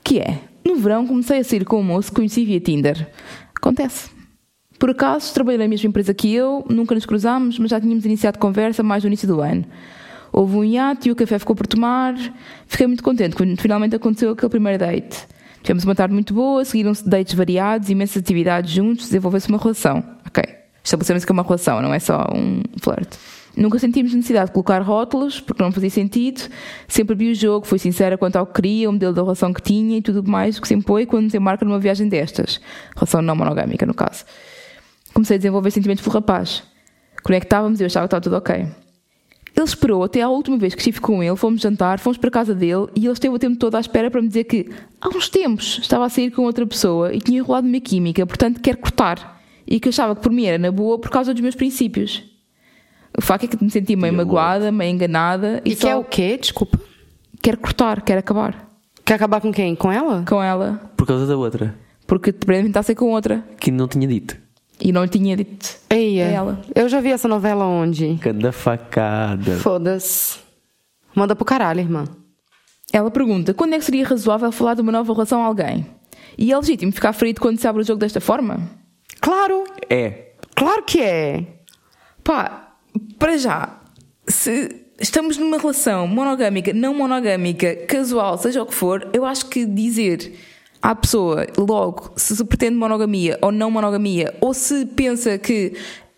que 0.04 0.20
é: 0.20 0.40
No 0.66 0.76
verão 0.76 1.06
comecei 1.06 1.40
a 1.40 1.44
sair 1.44 1.66
com 1.66 1.80
um 1.80 1.84
moço 1.84 2.10
que 2.10 2.16
conheci 2.16 2.46
via 2.46 2.60
Tinder. 2.60 3.12
Acontece. 3.56 4.10
Por 4.78 4.92
acaso, 4.92 5.34
trabalhei 5.34 5.58
na 5.58 5.68
mesma 5.68 5.90
empresa 5.90 6.14
que 6.14 6.34
eu, 6.34 6.66
nunca 6.70 6.96
nos 6.96 7.06
cruzámos, 7.06 7.60
mas 7.60 7.70
já 7.70 7.82
tínhamos 7.82 8.06
iniciado 8.06 8.40
conversa 8.40 8.82
mais 8.82 9.04
no 9.04 9.08
início 9.08 9.28
do 9.28 9.42
ano. 9.42 9.66
Houve 10.32 10.58
um 10.58 10.64
hiato 10.64 11.08
e 11.08 11.12
o 11.12 11.16
café 11.16 11.40
ficou 11.40 11.56
por 11.56 11.68
tomar. 11.68 12.16
Fiquei 12.68 12.88
muito 12.88 13.04
contente 13.04 13.36
quando 13.36 13.60
finalmente 13.60 13.96
aconteceu 13.96 14.32
aquele 14.32 14.50
primeiro 14.50 14.80
date. 14.80 15.28
Tivemos 15.62 15.84
uma 15.84 15.96
tarde 15.96 16.14
muito 16.14 16.34
boa, 16.34 16.64
seguiram-se 16.64 17.08
dates 17.08 17.34
variados, 17.34 17.90
imensas 17.90 18.18
atividades 18.18 18.72
juntos, 18.72 19.06
desenvolveu-se 19.06 19.50
uma 19.50 19.58
relação. 19.58 20.04
Ok. 20.26 20.44
Estabelecemos 20.84 21.26
que 21.26 21.32
é 21.32 21.34
uma 21.34 21.44
relação, 21.44 21.82
não 21.82 21.94
é 21.94 22.00
só 22.00 22.26
um 22.34 22.62
flerte. 22.82 23.18
Nunca 23.56 23.78
sentimos 23.78 24.14
necessidade 24.14 24.48
de 24.48 24.54
colocar 24.54 24.80
rótulos, 24.82 25.42
porque 25.42 25.62
não 25.62 25.72
fazia 25.72 25.90
sentido. 25.90 26.42
Sempre 26.88 27.16
vi 27.16 27.32
o 27.32 27.36
jogo, 27.36 27.66
fui 27.66 27.78
sincera 27.78 28.18
quanto 28.18 28.38
ao 28.38 28.46
que 28.46 28.54
queria, 28.54 28.90
o 28.90 28.94
modelo 28.94 29.14
da 29.14 29.22
relação 29.22 29.52
que 29.52 29.62
tinha 29.62 29.98
e 29.98 30.02
tudo 30.02 30.24
mais 30.30 30.60
que 30.60 30.68
se 30.68 30.74
impõe 30.74 31.06
quando 31.06 31.30
se 31.30 31.38
embarca 31.38 31.66
numa 31.66 31.80
viagem 31.80 32.08
destas. 32.08 32.62
Relação 32.96 33.22
não 33.22 33.36
monogâmica, 33.36 33.86
no 33.86 33.94
caso. 33.94 34.24
Comecei 35.14 35.36
a 35.36 35.38
desenvolver 35.38 35.72
sentimentos 35.72 36.04
pelo 36.04 36.14
rapaz. 36.14 36.64
Conectávamos 37.22 37.80
e 37.80 37.84
eu 37.84 37.88
achava 37.88 38.08
que 38.08 38.16
estava 38.16 38.22
tudo 38.22 38.38
ok. 38.38 38.66
Ele 39.60 39.68
esperou 39.68 40.04
até 40.04 40.22
à 40.22 40.30
última 40.30 40.58
vez 40.58 40.74
que 40.74 40.80
estive 40.80 41.02
com 41.02 41.22
ele, 41.22 41.36
fomos 41.36 41.60
jantar, 41.60 42.00
fomos 42.00 42.18
para 42.18 42.30
a 42.30 42.32
casa 42.32 42.56
dele 42.56 42.88
e 42.96 43.06
ele 43.06 43.12
esteve 43.12 43.36
o 43.36 43.40
tempo 43.40 43.58
todo 43.58 43.76
à 43.76 43.80
espera 43.80 44.10
para 44.10 44.22
me 44.22 44.30
dizer 44.30 44.46
que 44.46 44.70
há 45.02 45.10
uns 45.10 45.28
tempos 45.28 45.80
estava 45.82 46.06
a 46.06 46.10
sair 46.10 46.32
com 46.32 46.44
outra 46.44 46.66
pessoa 46.66 47.14
e 47.14 47.20
tinha 47.20 47.40
enrolado 47.40 47.68
uma 47.68 47.80
química, 47.82 48.26
portanto 48.26 48.62
quer 48.62 48.78
cortar. 48.78 49.38
E 49.68 49.80
que 49.80 49.90
achava 49.90 50.16
que 50.16 50.22
por 50.22 50.32
mim 50.32 50.46
era 50.46 50.58
na 50.58 50.72
boa 50.72 50.98
por 50.98 51.12
causa 51.12 51.34
dos 51.34 51.42
meus 51.42 51.56
princípios. 51.56 52.24
O 53.16 53.22
facto 53.22 53.44
é 53.44 53.48
que 53.48 53.64
me 53.64 53.70
senti 53.70 53.96
meio 53.96 54.14
magoada, 54.14 54.72
meio 54.72 54.94
enganada. 54.94 55.62
E, 55.66 55.74
e 55.74 55.76
quer 55.76 55.96
o 55.96 56.04
quê? 56.04 56.38
Desculpa. 56.38 56.80
Quer 57.42 57.58
cortar, 57.58 58.02
quer 58.02 58.18
acabar. 58.18 58.68
Quer 59.06 59.16
acabar 59.16 59.42
com 59.42 59.52
quem? 59.52 59.76
Com 59.76 59.92
ela? 59.92 60.24
Com 60.28 60.42
ela. 60.42 60.92
Por 60.96 61.06
causa 61.06 61.28
da 61.28 61.36
outra. 61.36 61.76
Porque 62.08 62.30
aparentemente 62.30 62.70
está 62.70 62.80
a 62.80 62.84
ser 62.84 62.96
com 62.96 63.12
outra. 63.12 63.44
Que 63.60 63.72
não 63.72 63.88
tinha 63.88 64.08
dito. 64.08 64.38
E 64.82 64.92
não 64.92 65.08
tinha 65.08 65.36
dito. 65.36 65.78
Eia. 65.90 66.24
Ela. 66.24 66.62
Eu 66.74 66.88
já 66.88 67.02
vi 67.02 67.12
essa 67.12 67.28
novela 67.28 67.66
onde? 67.66 68.18
Cada 68.22 68.52
facada. 68.52 69.58
Foda-se. 69.58 70.40
Manda 71.14 71.36
pro 71.36 71.46
caralho, 71.46 71.82
irmã. 71.82 72.06
Ela 72.94 73.12
pergunta: 73.12 73.54
quando 73.54 73.74
é 73.74 73.80
que 73.80 73.86
seria 73.86 74.08
razoável 74.08 74.52
falar 74.52 74.76
de 74.76 74.82
uma 74.82 74.92
nova 74.92 75.12
relação 75.14 75.44
a 75.44 75.46
alguém? 75.46 75.86
E 76.38 76.52
é 76.52 76.58
legítimo 76.58 76.92
ficar 76.92 77.12
ferido 77.14 77.42
quando 77.42 77.60
se 77.60 77.68
abre 77.68 77.82
o 77.82 77.86
jogo 77.86 78.00
desta 78.00 78.22
forma? 78.22 78.70
Claro! 79.20 79.66
É. 79.90 80.30
Claro 80.56 80.84
que 80.84 81.02
é. 81.02 81.46
Pá, 82.24 82.74
para 83.18 83.38
já, 83.38 83.80
se 84.28 84.86
estamos 85.00 85.38
numa 85.38 85.58
relação 85.58 86.08
monogâmica, 86.08 86.74
não 86.74 86.94
monogâmica, 86.94 87.76
casual, 87.88 88.38
seja 88.38 88.62
o 88.62 88.66
que 88.66 88.74
for, 88.74 89.10
eu 89.14 89.26
acho 89.26 89.48
que 89.48 89.66
dizer 89.66 90.38
à 90.82 90.96
pessoa 90.96 91.46
logo 91.58 92.14
se 92.16 92.36
se 92.36 92.46
pretende 92.46 92.76
monogamia 92.76 93.38
ou 93.42 93.52
não 93.52 93.70
monogamia, 93.70 94.34
ou 94.40 94.54
se 94.54 94.86
pensa 94.86 95.38
que 95.38 95.74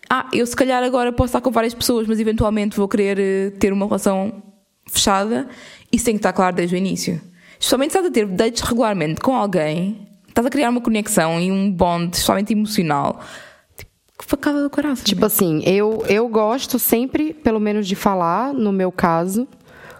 ah, 0.08 0.28
eu 0.32 0.46
se 0.46 0.54
calhar 0.54 0.82
agora 0.82 1.12
posso 1.12 1.28
estar 1.28 1.40
com 1.40 1.50
várias 1.50 1.74
pessoas, 1.74 2.06
mas 2.06 2.20
eventualmente 2.20 2.76
vou 2.76 2.86
querer 2.86 3.18
eh, 3.18 3.50
ter 3.58 3.72
uma 3.72 3.86
relação 3.86 4.42
fechada, 4.86 5.48
isso 5.90 6.04
tem 6.04 6.14
que 6.14 6.18
estar 6.18 6.32
claro 6.32 6.54
desde 6.54 6.74
o 6.74 6.78
início. 6.78 7.20
Especialmente 7.58 7.92
se 7.92 7.98
estás 7.98 8.10
a 8.10 8.12
ter 8.12 8.26
dates 8.26 8.62
regularmente 8.62 9.20
com 9.20 9.34
alguém, 9.34 10.08
estás 10.28 10.46
a 10.46 10.50
criar 10.50 10.68
uma 10.68 10.80
conexão 10.80 11.40
e 11.40 11.50
um 11.50 11.70
bond, 11.70 12.10
especialmente 12.12 12.52
emocional 12.52 13.20
facada 14.26 14.62
do 14.62 14.70
coração. 14.70 15.04
Tipo 15.04 15.26
assim, 15.26 15.62
eu, 15.64 16.04
eu 16.08 16.28
gosto 16.28 16.78
sempre, 16.78 17.34
pelo 17.34 17.60
menos, 17.60 17.86
de 17.86 17.94
falar, 17.94 18.52
no 18.52 18.72
meu 18.72 18.90
caso, 18.90 19.46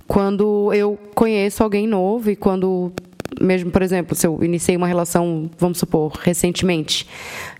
quando 0.06 0.72
eu 0.72 0.98
conheço 1.14 1.62
alguém 1.62 1.86
novo 1.86 2.30
e 2.30 2.36
quando 2.36 2.92
mesmo, 3.40 3.70
por 3.70 3.82
exemplo, 3.82 4.14
se 4.14 4.26
eu 4.26 4.42
iniciei 4.42 4.76
uma 4.76 4.86
relação, 4.86 5.50
vamos 5.58 5.78
supor, 5.78 6.12
recentemente, 6.20 7.06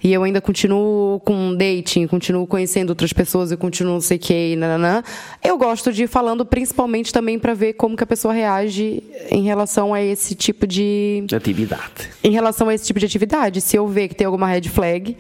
e 0.03 0.13
eu 0.13 0.23
ainda 0.23 0.41
continuo 0.41 1.21
com 1.21 1.55
dating, 1.55 2.07
continuo 2.07 2.47
conhecendo 2.47 2.91
outras 2.91 3.13
pessoas 3.13 3.53
e 3.53 3.57
continuo 3.57 3.95
não 3.95 4.01
sei 4.01 4.17
o 4.17 4.21
que, 4.21 4.57
nananã, 4.57 5.03
eu 5.43 5.57
gosto 5.57 5.93
de 5.93 6.05
ir 6.05 6.07
falando 6.07 6.45
principalmente 6.45 7.13
também 7.13 7.39
para 7.39 7.55
ver 7.55 7.75
como 7.75 7.97
que 7.97 8.05
a 8.05 8.07
pessoa 8.07 8.35
reage 8.35 9.03
em 9.31 9.43
relação 9.43 9.95
a 9.95 10.03
esse 10.03 10.35
tipo 10.35 10.67
de... 10.67 11.25
Atividade. 11.35 12.11
Em 12.23 12.31
relação 12.31 12.69
a 12.69 12.75
esse 12.75 12.87
tipo 12.87 13.01
de 13.01 13.07
atividade. 13.07 13.61
Se 13.61 13.77
eu 13.77 13.87
ver 13.87 14.09
que 14.09 14.15
tem 14.15 14.27
alguma 14.27 14.47
red 14.47 14.63
flag, 14.63 15.17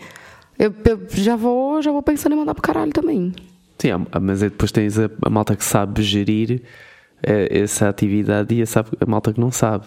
eu, 0.58 0.72
eu, 0.84 1.00
já, 1.10 1.36
vou, 1.36 1.82
já 1.82 1.90
vou 1.90 2.02
pensando 2.02 2.34
em 2.34 2.38
mandar 2.38 2.54
pro 2.54 2.62
caralho 2.62 2.92
também. 2.92 3.32
Sim, 3.78 3.88
mas 4.20 4.40
depois 4.40 4.70
tens 4.70 4.98
a, 4.98 5.10
a 5.22 5.30
malta 5.30 5.56
que 5.56 5.64
sabe 5.64 6.02
gerir 6.02 6.62
é, 7.22 7.60
essa 7.60 7.88
atividade 7.88 8.54
e 8.54 8.62
a, 8.62 8.66
a 9.00 9.06
malta 9.06 9.32
que 9.32 9.40
não 9.40 9.50
sabe. 9.50 9.86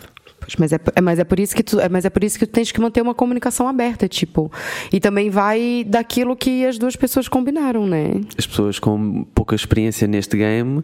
Mas 0.59 0.71
é, 0.71 0.79
é, 0.95 1.01
mas, 1.01 1.19
é 1.19 1.23
por 1.23 1.39
isso 1.39 1.55
que 1.55 1.63
tu, 1.63 1.79
é, 1.79 1.89
mas 1.89 2.05
é 2.05 2.09
por 2.09 2.23
isso 2.23 2.37
que 2.37 2.45
tu 2.45 2.51
tens 2.51 2.71
que 2.71 2.79
manter 2.79 3.01
uma 3.01 3.15
comunicação 3.15 3.67
aberta, 3.67 4.07
tipo. 4.07 4.51
E 4.91 4.99
também 4.99 5.29
vai 5.29 5.83
daquilo 5.87 6.35
que 6.35 6.65
as 6.65 6.77
duas 6.77 6.95
pessoas 6.95 7.27
combinaram, 7.27 7.87
né? 7.87 8.21
As 8.37 8.45
pessoas 8.45 8.77
com 8.77 9.23
pouca 9.33 9.55
experiência 9.55 10.07
neste 10.07 10.37
game, 10.37 10.83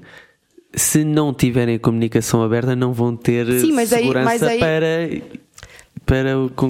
se 0.73 1.03
não 1.03 1.33
tiverem 1.33 1.75
a 1.75 1.79
comunicação 1.79 2.41
aberta, 2.41 2.75
não 2.75 2.93
vão 2.93 3.15
ter 3.15 3.45
Sim, 3.59 3.73
mas 3.73 3.89
segurança 3.89 4.31
aí, 4.31 4.39
mas 4.39 4.43
aí... 4.43 4.59
para 4.59 5.41
para 6.05 6.29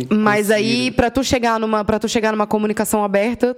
Mas 0.09 0.51
aí 0.51 0.91
para 0.91 1.09
tu 1.09 1.23
chegar 1.23 1.59
numa 1.59 1.85
para 1.85 1.99
tu 1.99 2.09
chegar 2.09 2.31
numa 2.31 2.47
comunicação 2.47 3.03
aberta, 3.03 3.55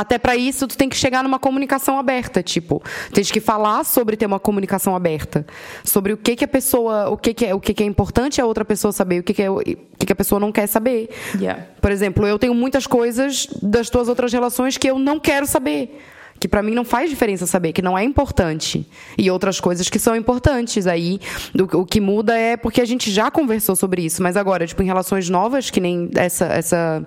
até 0.00 0.18
para 0.18 0.36
isso 0.36 0.66
tu 0.66 0.76
tem 0.76 0.88
que 0.88 0.96
chegar 0.96 1.22
numa 1.22 1.38
comunicação 1.38 1.98
aberta, 1.98 2.42
tipo, 2.42 2.82
tens 3.12 3.30
que 3.30 3.40
falar 3.40 3.84
sobre 3.84 4.16
ter 4.16 4.26
uma 4.26 4.40
comunicação 4.40 4.96
aberta, 4.96 5.46
sobre 5.84 6.12
o 6.12 6.16
que 6.16 6.36
que 6.36 6.44
a 6.44 6.48
pessoa, 6.48 7.10
o 7.10 7.16
que 7.16 7.34
que 7.34 7.46
é, 7.46 7.54
o 7.54 7.60
que 7.60 7.74
que 7.74 7.82
é 7.82 7.86
importante 7.86 8.40
a 8.40 8.46
outra 8.46 8.64
pessoa 8.64 8.92
saber, 8.92 9.20
o 9.20 9.22
que 9.22 9.34
que 9.34 9.42
é, 9.42 9.50
o 9.50 9.58
que 9.58 10.06
que 10.06 10.12
a 10.12 10.16
pessoa 10.16 10.40
não 10.40 10.50
quer 10.50 10.66
saber. 10.66 11.10
Yeah. 11.38 11.66
Por 11.80 11.90
exemplo, 11.90 12.26
eu 12.26 12.38
tenho 12.38 12.54
muitas 12.54 12.86
coisas 12.86 13.46
das 13.62 13.90
tuas 13.90 14.08
outras 14.08 14.32
relações 14.32 14.76
que 14.76 14.88
eu 14.88 14.98
não 14.98 15.20
quero 15.20 15.46
saber 15.46 16.00
que 16.40 16.48
para 16.48 16.62
mim 16.62 16.74
não 16.74 16.84
faz 16.84 17.10
diferença 17.10 17.46
saber 17.46 17.72
que 17.72 17.82
não 17.82 17.96
é 17.96 18.02
importante 18.02 18.88
e 19.18 19.30
outras 19.30 19.60
coisas 19.60 19.90
que 19.90 19.98
são 19.98 20.16
importantes. 20.16 20.86
Aí 20.86 21.20
o, 21.54 21.80
o, 21.80 21.86
que 21.86 22.00
muda 22.00 22.36
é 22.36 22.56
porque 22.56 22.80
a 22.80 22.84
gente 22.86 23.10
já 23.10 23.30
conversou 23.30 23.76
sobre 23.76 24.02
isso 24.02 24.22
mas 24.22 24.36
agora 24.36 24.66
tipo 24.66 24.82
em 24.82 24.86
relações 24.86 25.28
novas 25.28 25.70
que 25.70 25.80
nem 25.80 26.10
essa 26.14 26.46
essa 26.46 27.06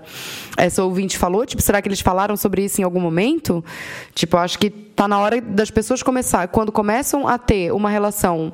essa 0.55 0.83
ouvinte 0.83 1.17
falou 1.17 1.45
tipo 1.45 1.61
será 1.61 1.81
que 1.81 1.87
eles 1.87 1.99
falaram 1.99 2.37
sobre 2.37 2.63
isso 2.63 2.79
em 2.79 2.83
algum 2.83 2.99
momento? 2.99 3.65
Tipo 4.13 4.37
acho 4.37 4.59
que 4.59 4.69
tá 4.69 5.07
na 5.07 5.19
hora 5.19 5.41
das 5.41 5.71
pessoas 5.71 6.03
começar 6.03 6.47
quando 6.49 6.71
começam 6.71 7.27
a 7.27 7.39
ter 7.39 7.73
uma 7.73 7.89
relação 7.89 8.53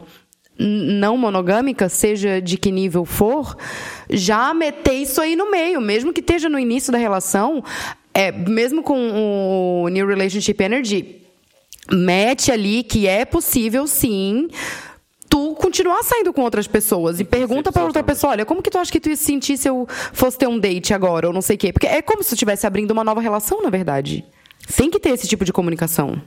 não 0.60 1.18
monogâmica, 1.18 1.88
seja 1.88 2.42
de 2.42 2.58
que 2.58 2.70
nível 2.70 3.06
for, 3.06 3.56
já 4.10 4.54
meter 4.54 4.94
isso 4.94 5.22
aí 5.22 5.34
no 5.36 5.50
meio, 5.50 5.80
mesmo 5.80 6.12
que 6.12 6.20
esteja 6.20 6.50
no 6.50 6.60
início 6.60 6.92
da 6.92 6.98
relação, 6.98 7.64
é, 8.14 8.32
mesmo 8.32 8.84
com 8.84 9.84
o 9.84 9.88
New 9.90 10.08
Relationship 10.08 10.62
Energy, 10.62 11.22
mete 11.92 12.52
ali 12.52 12.84
que 12.84 13.08
é 13.08 13.26
possível 13.26 13.88
sim 13.88 14.48
tu 15.30 15.54
continuar 15.56 16.04
saindo 16.04 16.34
com 16.34 16.42
outras 16.42 16.68
pessoas 16.68 17.20
e 17.20 17.24
pergunta 17.24 17.72
pra 17.72 17.86
outra 17.86 18.04
pessoa, 18.04 18.32
olha, 18.32 18.46
como 18.46 18.64
que 18.64 18.70
tu 18.70 18.80
acha 18.80 18.92
que 18.92 19.00
tu 19.00 19.10
ia 19.10 19.16
se 19.16 19.24
sentir 19.24 19.58
se 19.58 19.70
eu 19.70 19.88
fosse 20.12 20.38
ter 20.38 20.48
um 20.48 20.58
date 20.58 20.94
agora 20.94 21.28
ou 21.28 21.34
não 21.34 21.42
sei 21.42 21.56
o 21.56 21.60
quê? 21.60 21.72
Porque 21.72 21.86
é 21.86 22.02
como 22.02 22.24
se 22.24 22.30
tu 22.30 22.34
estivesse 22.34 22.66
abrindo 22.66 22.92
uma 22.92 23.04
nova 23.04 23.22
relação, 23.22 23.62
na 23.62 23.70
verdade. 23.70 24.26
Tem 24.76 24.90
que 24.90 25.00
ter 25.00 25.10
esse 25.10 25.28
tipo 25.28 25.46
de 25.46 25.54
comunicação. 25.54 26.20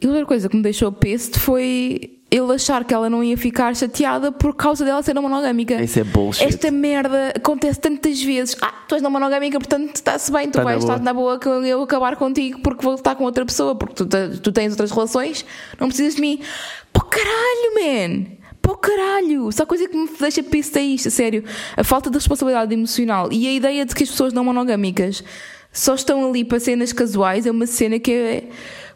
E 0.00 0.06
outra 0.06 0.26
coisa 0.26 0.48
que 0.48 0.56
me 0.56 0.62
deixou 0.62 0.92
peste 0.92 1.38
foi 1.38 2.21
ele 2.32 2.50
achar 2.54 2.82
que 2.82 2.94
ela 2.94 3.10
não 3.10 3.22
ia 3.22 3.36
ficar 3.36 3.76
chateada 3.76 4.32
por 4.32 4.54
causa 4.54 4.86
dela 4.86 5.02
ser 5.02 5.12
não 5.12 5.20
monogâmica. 5.20 5.74
Isso 5.82 6.00
é 6.00 6.04
bullshit. 6.04 6.46
Esta 6.46 6.70
merda 6.70 7.34
acontece 7.36 7.78
tantas 7.78 8.22
vezes. 8.22 8.56
Ah, 8.62 8.72
tu 8.88 8.94
és 8.94 9.02
não 9.02 9.10
monogâmica, 9.10 9.58
portanto 9.58 9.94
está-se 9.94 10.32
bem, 10.32 10.48
tu 10.48 10.52
Tá 10.54 10.64
vais 10.64 10.82
estar 10.82 10.98
na 10.98 11.12
boa 11.12 11.38
que 11.38 11.46
eu 11.46 11.82
acabar 11.82 12.16
contigo 12.16 12.60
porque 12.60 12.82
vou 12.82 12.94
estar 12.94 13.14
com 13.16 13.24
outra 13.24 13.44
pessoa, 13.44 13.74
porque 13.74 13.94
tu, 13.94 14.06
tu 14.40 14.50
tens 14.50 14.70
outras 14.70 14.90
relações, 14.90 15.44
não 15.78 15.88
precisas 15.88 16.14
de 16.14 16.22
mim. 16.22 16.40
Pô, 16.90 17.02
caralho, 17.02 17.74
man! 17.74 18.24
Pô, 18.62 18.76
caralho! 18.76 19.52
Só 19.52 19.66
coisa 19.66 19.86
que 19.86 19.94
me 19.94 20.08
deixa 20.18 20.42
pista 20.42 20.78
é 20.78 20.84
isto, 20.84 21.08
a 21.08 21.10
sério. 21.10 21.44
A 21.76 21.84
falta 21.84 22.08
de 22.08 22.16
responsabilidade 22.16 22.72
emocional 22.72 23.30
e 23.30 23.46
a 23.46 23.52
ideia 23.52 23.84
de 23.84 23.94
que 23.94 24.04
as 24.04 24.10
pessoas 24.10 24.32
não 24.32 24.42
monogâmicas 24.42 25.22
só 25.70 25.94
estão 25.94 26.26
ali 26.28 26.44
para 26.44 26.60
cenas 26.60 26.94
casuais 26.94 27.44
é 27.44 27.50
uma 27.50 27.66
cena 27.66 27.98
que 27.98 28.10
é 28.10 28.44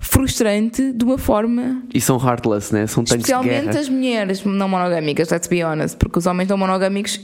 frustrante 0.00 0.92
de 0.92 1.04
uma 1.04 1.18
forma 1.18 1.82
E 1.92 2.00
são 2.00 2.16
heartless, 2.18 2.72
né? 2.72 2.87
São 2.87 3.04
tanques 3.04 3.28
Especialmente 3.28 3.76
as 3.76 3.88
mulheres 3.88 4.44
não 4.44 4.68
monogâmicas, 4.68 5.30
let's 5.30 5.48
be 5.48 5.62
honest, 5.64 5.96
porque 5.96 6.18
os 6.18 6.26
homens 6.26 6.48
não 6.48 6.56
monogâmicos, 6.59 7.20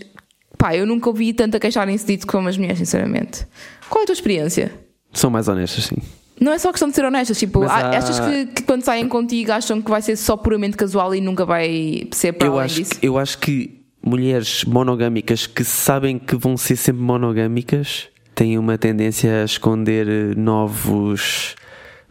pá, 0.58 0.74
eu 0.76 0.86
nunca 0.86 1.08
ouvi 1.08 1.32
tanto 1.32 1.56
a 1.56 1.60
queixarem-se 1.60 2.06
disso 2.06 2.26
como 2.26 2.48
as 2.48 2.56
mulheres, 2.56 2.78
sinceramente. 2.78 3.46
Qual 3.88 4.00
é 4.00 4.04
a 4.04 4.06
tua 4.06 4.12
experiência? 4.14 4.72
São 5.12 5.30
mais 5.30 5.48
honestas, 5.48 5.84
sim. 5.84 5.96
Não 6.40 6.52
é 6.52 6.58
só 6.58 6.70
questão 6.72 6.88
de 6.88 6.94
ser 6.96 7.04
honestas, 7.04 7.38
tipo, 7.38 7.62
há- 7.64 7.90
achas 7.96 8.18
que, 8.18 8.46
que 8.46 8.62
quando 8.62 8.82
saem 8.82 9.06
contigo 9.06 9.52
acham 9.52 9.80
que 9.80 9.90
vai 9.90 10.02
ser 10.02 10.16
só 10.16 10.36
puramente 10.36 10.76
casual 10.76 11.14
e 11.14 11.20
nunca 11.20 11.44
vai 11.44 12.08
ser 12.10 12.32
para 12.32 12.48
Eu 12.48 12.54
além 12.54 12.64
acho, 12.64 12.74
disso? 12.76 12.92
eu 13.02 13.16
acho 13.18 13.38
que 13.38 13.80
mulheres 14.04 14.64
monogâmicas 14.64 15.46
que 15.46 15.62
sabem 15.62 16.18
que 16.18 16.34
vão 16.34 16.56
ser 16.56 16.74
sempre 16.76 17.00
monogâmicas 17.02 18.08
têm 18.34 18.58
uma 18.58 18.76
tendência 18.76 19.42
a 19.42 19.44
esconder 19.44 20.08
eh, 20.08 20.34
novos, 20.34 21.54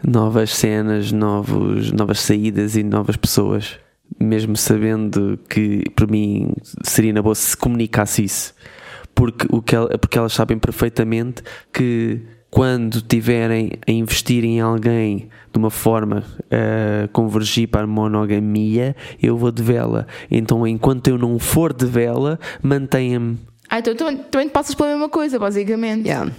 novas 0.07 0.51
cenas, 0.51 1.11
novos, 1.11 1.91
novas 1.91 2.19
saídas 2.19 2.75
e 2.75 2.83
novas 2.83 3.15
pessoas. 3.15 3.79
Mesmo 4.19 4.57
sabendo 4.57 5.39
que, 5.49 5.83
para 5.95 6.05
mim, 6.07 6.51
seria 6.83 7.13
na 7.13 7.21
boa 7.21 7.33
se 7.35 7.55
comunicasse 7.55 8.23
isso. 8.23 8.53
Porque, 9.15 9.47
o 9.49 9.61
que 9.61 9.75
ela- 9.75 9.97
porque 9.97 10.17
elas 10.17 10.33
sabem 10.33 10.57
perfeitamente 10.59 11.41
que 11.71 12.21
quando 12.49 13.01
tiverem 13.01 13.71
a 13.87 13.91
investir 13.91 14.43
em 14.43 14.59
alguém 14.59 15.29
de 15.53 15.57
uma 15.57 15.69
forma 15.69 16.23
a 16.51 17.07
convergir 17.09 17.69
para 17.69 17.83
a 17.83 17.87
monogamia, 17.87 18.95
eu 19.23 19.37
vou 19.37 19.51
de 19.51 19.63
vela. 19.63 20.05
Então, 20.29 20.67
enquanto 20.67 21.07
eu 21.07 21.17
não 21.17 21.39
for 21.39 21.71
de 21.73 21.85
vela, 21.85 22.37
mantenha-me. 22.61 23.37
Ah, 23.69 23.79
então 23.79 23.95
também, 23.95 24.17
também 24.29 24.47
te 24.49 24.51
passas 24.51 24.75
pela 24.75 24.89
mesma 24.89 25.07
coisa, 25.07 25.39
basicamente. 25.39 26.07
Yeah. 26.07 26.29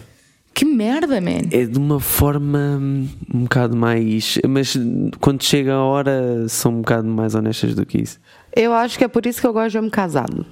Que 0.55 0.65
merda, 0.65 1.21
man. 1.21 1.49
É 1.51 1.65
de 1.65 1.79
uma 1.79 1.99
forma 1.99 2.79
um 3.33 3.43
bocado 3.43 3.77
mais. 3.77 4.39
Mas 4.49 4.77
quando 5.21 5.43
chega 5.43 5.75
a 5.75 5.83
hora, 5.83 6.47
são 6.49 6.73
um 6.73 6.81
bocado 6.83 7.09
mais 7.09 7.35
honestas 7.35 7.75
do 7.75 7.87
que 7.87 8.03
isso. 8.03 8.21
Eu 8.55 8.75
acho 8.75 8.99
que 8.99 9.05
é 9.05 9.09
por 9.09 9.25
isso 9.25 9.41
que 9.41 9.47
eu 9.47 9.53
gosto 9.53 9.71
de 9.73 9.79
homem 9.79 9.91
casado. 9.91 10.45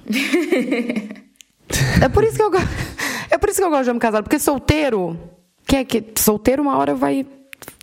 é 2.01 2.09
por 2.09 2.23
isso 2.23 2.35
que 2.35 2.41
eu 2.43 2.51
gosto. 2.51 2.67
É 3.29 3.37
por 3.37 3.49
isso 3.49 3.59
que 3.59 3.65
eu 3.65 3.69
gosto 3.69 3.83
de 3.83 3.89
homem 3.91 3.99
casado, 3.99 4.23
porque 4.23 4.39
solteiro, 4.39 5.17
quem 5.65 5.79
é 5.79 5.85
que 5.85 6.03
solteiro 6.17 6.61
uma 6.61 6.77
hora 6.77 6.95
vai 6.95 7.25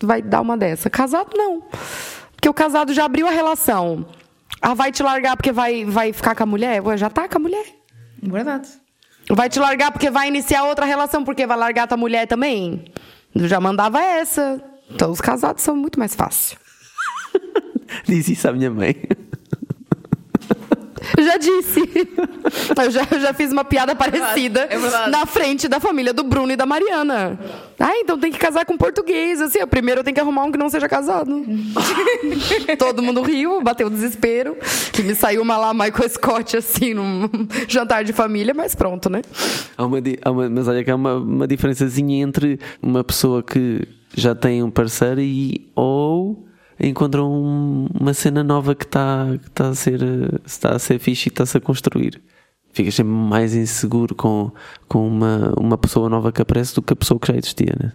vai 0.02 0.20
dar 0.20 0.40
uma 0.40 0.56
dessa. 0.56 0.90
Casado 0.90 1.30
não. 1.34 1.62
Porque 2.32 2.48
o 2.48 2.54
casado 2.54 2.92
já 2.92 3.04
abriu 3.04 3.26
a 3.26 3.30
relação. 3.30 4.04
Ah, 4.60 4.74
vai 4.74 4.90
te 4.90 5.02
largar 5.02 5.36
porque 5.36 5.52
vai 5.52 5.84
vai 5.84 6.12
ficar 6.12 6.34
com 6.34 6.42
a 6.42 6.46
mulher? 6.46 6.82
Ué, 6.82 6.96
já 6.96 7.08
tá 7.08 7.28
com 7.28 7.38
a 7.38 7.40
mulher. 7.40 7.64
Verdade. 8.20 8.68
Vai 9.30 9.48
te 9.48 9.58
largar 9.58 9.92
porque 9.92 10.10
vai 10.10 10.28
iniciar 10.28 10.64
outra 10.64 10.86
relação, 10.86 11.24
porque 11.24 11.46
vai 11.46 11.56
largar 11.56 11.86
tua 11.86 11.96
mulher 11.96 12.26
também? 12.26 12.84
Eu 13.34 13.46
já 13.46 13.60
mandava 13.60 14.00
essa. 14.00 14.62
Então 14.90 15.10
os 15.10 15.20
casados 15.20 15.62
são 15.62 15.76
muito 15.76 15.98
mais 15.98 16.14
fácil. 16.14 16.58
Diz 18.06 18.28
isso 18.28 18.48
à 18.48 18.52
minha 18.52 18.70
mãe. 18.70 18.94
Eu 21.16 21.24
já 21.24 21.36
disse. 21.36 21.80
Eu 22.82 22.90
já, 22.90 23.06
eu 23.10 23.20
já 23.20 23.34
fiz 23.34 23.52
uma 23.52 23.64
piada 23.64 23.94
parecida 23.94 24.60
é 24.70 24.78
na 25.10 25.26
frente 25.26 25.68
da 25.68 25.78
família 25.80 26.12
do 26.14 26.22
Bruno 26.22 26.50
e 26.52 26.56
da 26.56 26.64
Mariana. 26.64 27.38
Ah, 27.78 27.96
então 27.98 28.18
tem 28.18 28.30
que 28.32 28.38
casar 28.38 28.64
com 28.64 28.76
português. 28.76 29.40
Assim, 29.40 29.58
primeiro 29.66 30.00
eu 30.00 30.04
tenho 30.04 30.14
que 30.14 30.20
arrumar 30.20 30.44
um 30.44 30.52
que 30.52 30.56
não 30.58 30.70
seja 30.70 30.88
casado. 30.88 31.44
Todo 32.78 33.02
mundo 33.02 33.22
riu, 33.22 33.60
bateu 33.62 33.86
o 33.88 33.90
desespero. 33.90 34.56
Que 34.92 35.02
me 35.02 35.14
saiu 35.14 35.42
uma 35.42 35.56
lá 35.56 35.74
Michael 35.74 36.08
Scott, 36.08 36.56
assim, 36.56 36.94
num 36.94 37.28
jantar 37.68 38.04
de 38.04 38.12
família, 38.12 38.54
mas 38.54 38.74
pronto, 38.74 39.10
né? 39.10 39.22
Há 39.76 39.84
uma, 39.84 39.98
há 40.24 40.30
uma- 40.30 40.48
mas 40.50 40.68
olha 40.68 40.82
que 40.84 40.90
há 40.90 40.96
uma, 40.96 41.16
uma 41.16 41.46
diferençazinha 41.46 42.22
entre 42.22 42.58
uma 42.82 43.04
pessoa 43.04 43.42
que 43.42 43.86
já 44.14 44.34
tem 44.34 44.62
um 44.62 44.70
parceiro 44.70 45.20
e 45.20 45.70
ou 45.74 46.47
encontra 46.80 47.24
um- 47.24 47.88
uma 47.98 48.14
cena 48.14 48.42
nova 48.44 48.74
que 48.74 48.84
está 48.84 49.26
tá 49.54 49.68
a 49.68 49.74
ser 49.74 50.02
eh, 50.02 50.38
está 50.46 50.70
a 50.76 50.78
ser 50.78 50.98
fixe 50.98 51.28
e 51.28 51.30
está-se 51.30 51.56
a 51.56 51.60
construir. 51.60 52.20
Ficas 52.72 52.94
sempre 52.94 53.12
mais 53.12 53.54
inseguro 53.54 54.14
com, 54.14 54.52
com 54.88 55.06
uma, 55.08 55.52
uma 55.58 55.78
pessoa 55.78 56.08
nova 56.08 56.30
que 56.30 56.42
aparece 56.42 56.74
do 56.74 56.82
que 56.82 56.92
a 56.92 56.96
pessoa 56.96 57.18
que 57.18 57.26
já 57.28 57.36
existia, 57.36 57.74
né? 57.80 57.92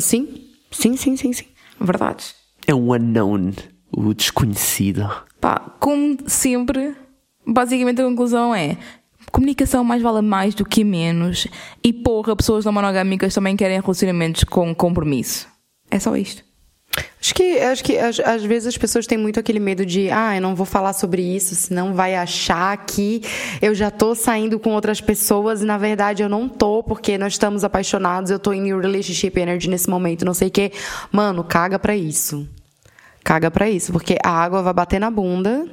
Sim, 0.00 0.28
sim, 0.70 0.96
sim, 0.96 1.16
sim, 1.16 1.32
sim. 1.32 1.46
Verdade. 1.80 2.24
É 2.66 2.74
um 2.74 2.92
unknown, 2.92 3.52
o 3.92 4.14
desconhecido. 4.14 5.08
Pá, 5.40 5.60
como 5.78 6.16
sempre, 6.26 6.96
basicamente 7.46 8.00
a 8.00 8.04
conclusão 8.04 8.54
é 8.54 8.76
comunicação 9.30 9.82
mais 9.84 10.00
vale 10.00 10.22
mais 10.22 10.54
do 10.54 10.64
que 10.64 10.84
menos 10.84 11.46
e 11.82 11.92
porra, 11.92 12.34
pessoas 12.36 12.64
não 12.64 12.72
monogâmicas 12.72 13.34
também 13.34 13.56
querem 13.56 13.80
relacionamentos 13.80 14.44
com 14.44 14.74
compromisso. 14.74 15.46
É 15.90 15.98
só 15.98 16.16
isto. 16.16 16.42
Acho 17.24 17.34
que, 17.34 17.58
acho 17.58 17.82
que 17.82 17.96
às, 17.98 18.44
vezes 18.44 18.68
as 18.68 18.76
pessoas 18.76 19.06
têm 19.06 19.16
muito 19.16 19.40
aquele 19.40 19.58
medo 19.58 19.86
de, 19.86 20.10
ah, 20.10 20.36
eu 20.36 20.42
não 20.42 20.54
vou 20.54 20.66
falar 20.66 20.92
sobre 20.92 21.22
isso, 21.22 21.54
senão 21.54 21.94
vai 21.94 22.14
achar 22.14 22.76
que 22.84 23.22
eu 23.62 23.74
já 23.74 23.90
tô 23.90 24.14
saindo 24.14 24.58
com 24.58 24.74
outras 24.74 25.00
pessoas 25.00 25.62
e 25.62 25.64
na 25.64 25.78
verdade 25.78 26.22
eu 26.22 26.28
não 26.28 26.46
tô, 26.46 26.82
porque 26.82 27.16
nós 27.16 27.32
estamos 27.32 27.64
apaixonados, 27.64 28.30
eu 28.30 28.38
tô 28.38 28.52
em 28.52 28.60
new 28.60 28.78
relationship 28.78 29.40
energy 29.40 29.70
nesse 29.70 29.88
momento, 29.88 30.22
não 30.22 30.34
sei 30.34 30.48
o 30.48 30.50
quê. 30.50 30.70
Mano, 31.10 31.42
caga 31.42 31.78
pra 31.78 31.96
isso. 31.96 32.46
Caga 33.24 33.50
pra 33.50 33.70
isso, 33.70 33.90
porque 33.90 34.18
a 34.22 34.30
água 34.30 34.62
vai 34.62 34.74
bater 34.74 35.00
na 35.00 35.10
bunda 35.10 35.66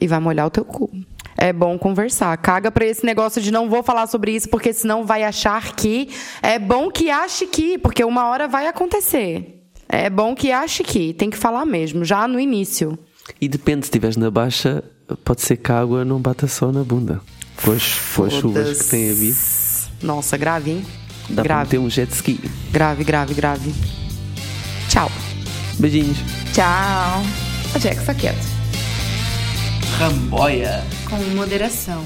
e 0.00 0.06
vai 0.06 0.18
molhar 0.18 0.46
o 0.46 0.50
teu 0.50 0.64
cu. 0.64 0.90
É 1.36 1.52
bom 1.52 1.78
conversar. 1.78 2.34
Caga 2.38 2.70
pra 2.70 2.86
esse 2.86 3.04
negócio 3.04 3.42
de 3.42 3.50
não 3.50 3.68
vou 3.68 3.82
falar 3.82 4.06
sobre 4.06 4.32
isso, 4.32 4.48
porque 4.48 4.72
senão 4.72 5.04
vai 5.04 5.24
achar 5.24 5.74
que. 5.74 6.08
É 6.40 6.58
bom 6.58 6.90
que 6.90 7.10
ache 7.10 7.46
que, 7.46 7.76
porque 7.76 8.02
uma 8.02 8.28
hora 8.28 8.48
vai 8.48 8.66
acontecer. 8.66 9.59
É 9.92 10.08
bom 10.08 10.34
que 10.34 10.52
ache 10.52 10.82
que. 10.84 11.12
Tem 11.12 11.28
que 11.28 11.36
falar 11.36 11.64
mesmo, 11.66 12.04
já 12.04 12.28
no 12.28 12.38
início. 12.38 12.98
E 13.40 13.48
depende, 13.48 13.84
se 13.86 13.88
estiveres 13.90 14.16
na 14.16 14.30
baixa, 14.30 14.84
pode 15.24 15.42
ser 15.42 15.56
que 15.56 15.70
a 15.72 15.80
água 15.80 16.04
não 16.04 16.20
bata 16.20 16.46
só 16.46 16.70
na 16.70 16.84
bunda. 16.84 17.20
Pois, 17.62 17.98
com 18.14 18.24
as 18.24 18.32
chuvas 18.32 18.82
que 18.82 18.88
tem 18.90 19.10
havido, 19.10 19.36
Nossa, 20.02 20.36
grave, 20.36 20.70
hein? 20.70 20.86
dá 21.28 21.34
para 21.36 21.42
grave, 21.42 21.64
meter 21.64 21.78
um 21.78 21.90
jet 21.90 22.10
ski. 22.12 22.40
grave, 22.72 23.04
grave, 23.04 23.34
grave. 23.34 23.74
Tchau. 24.88 25.10
Beijinhos. 25.78 26.18
Tchau. 26.52 27.22
A 27.74 27.78
Jack, 27.78 27.98
está 28.00 28.14
quieto. 28.14 28.46
Ramboia. 29.98 30.82
Com 31.08 31.16
moderação. 31.36 32.04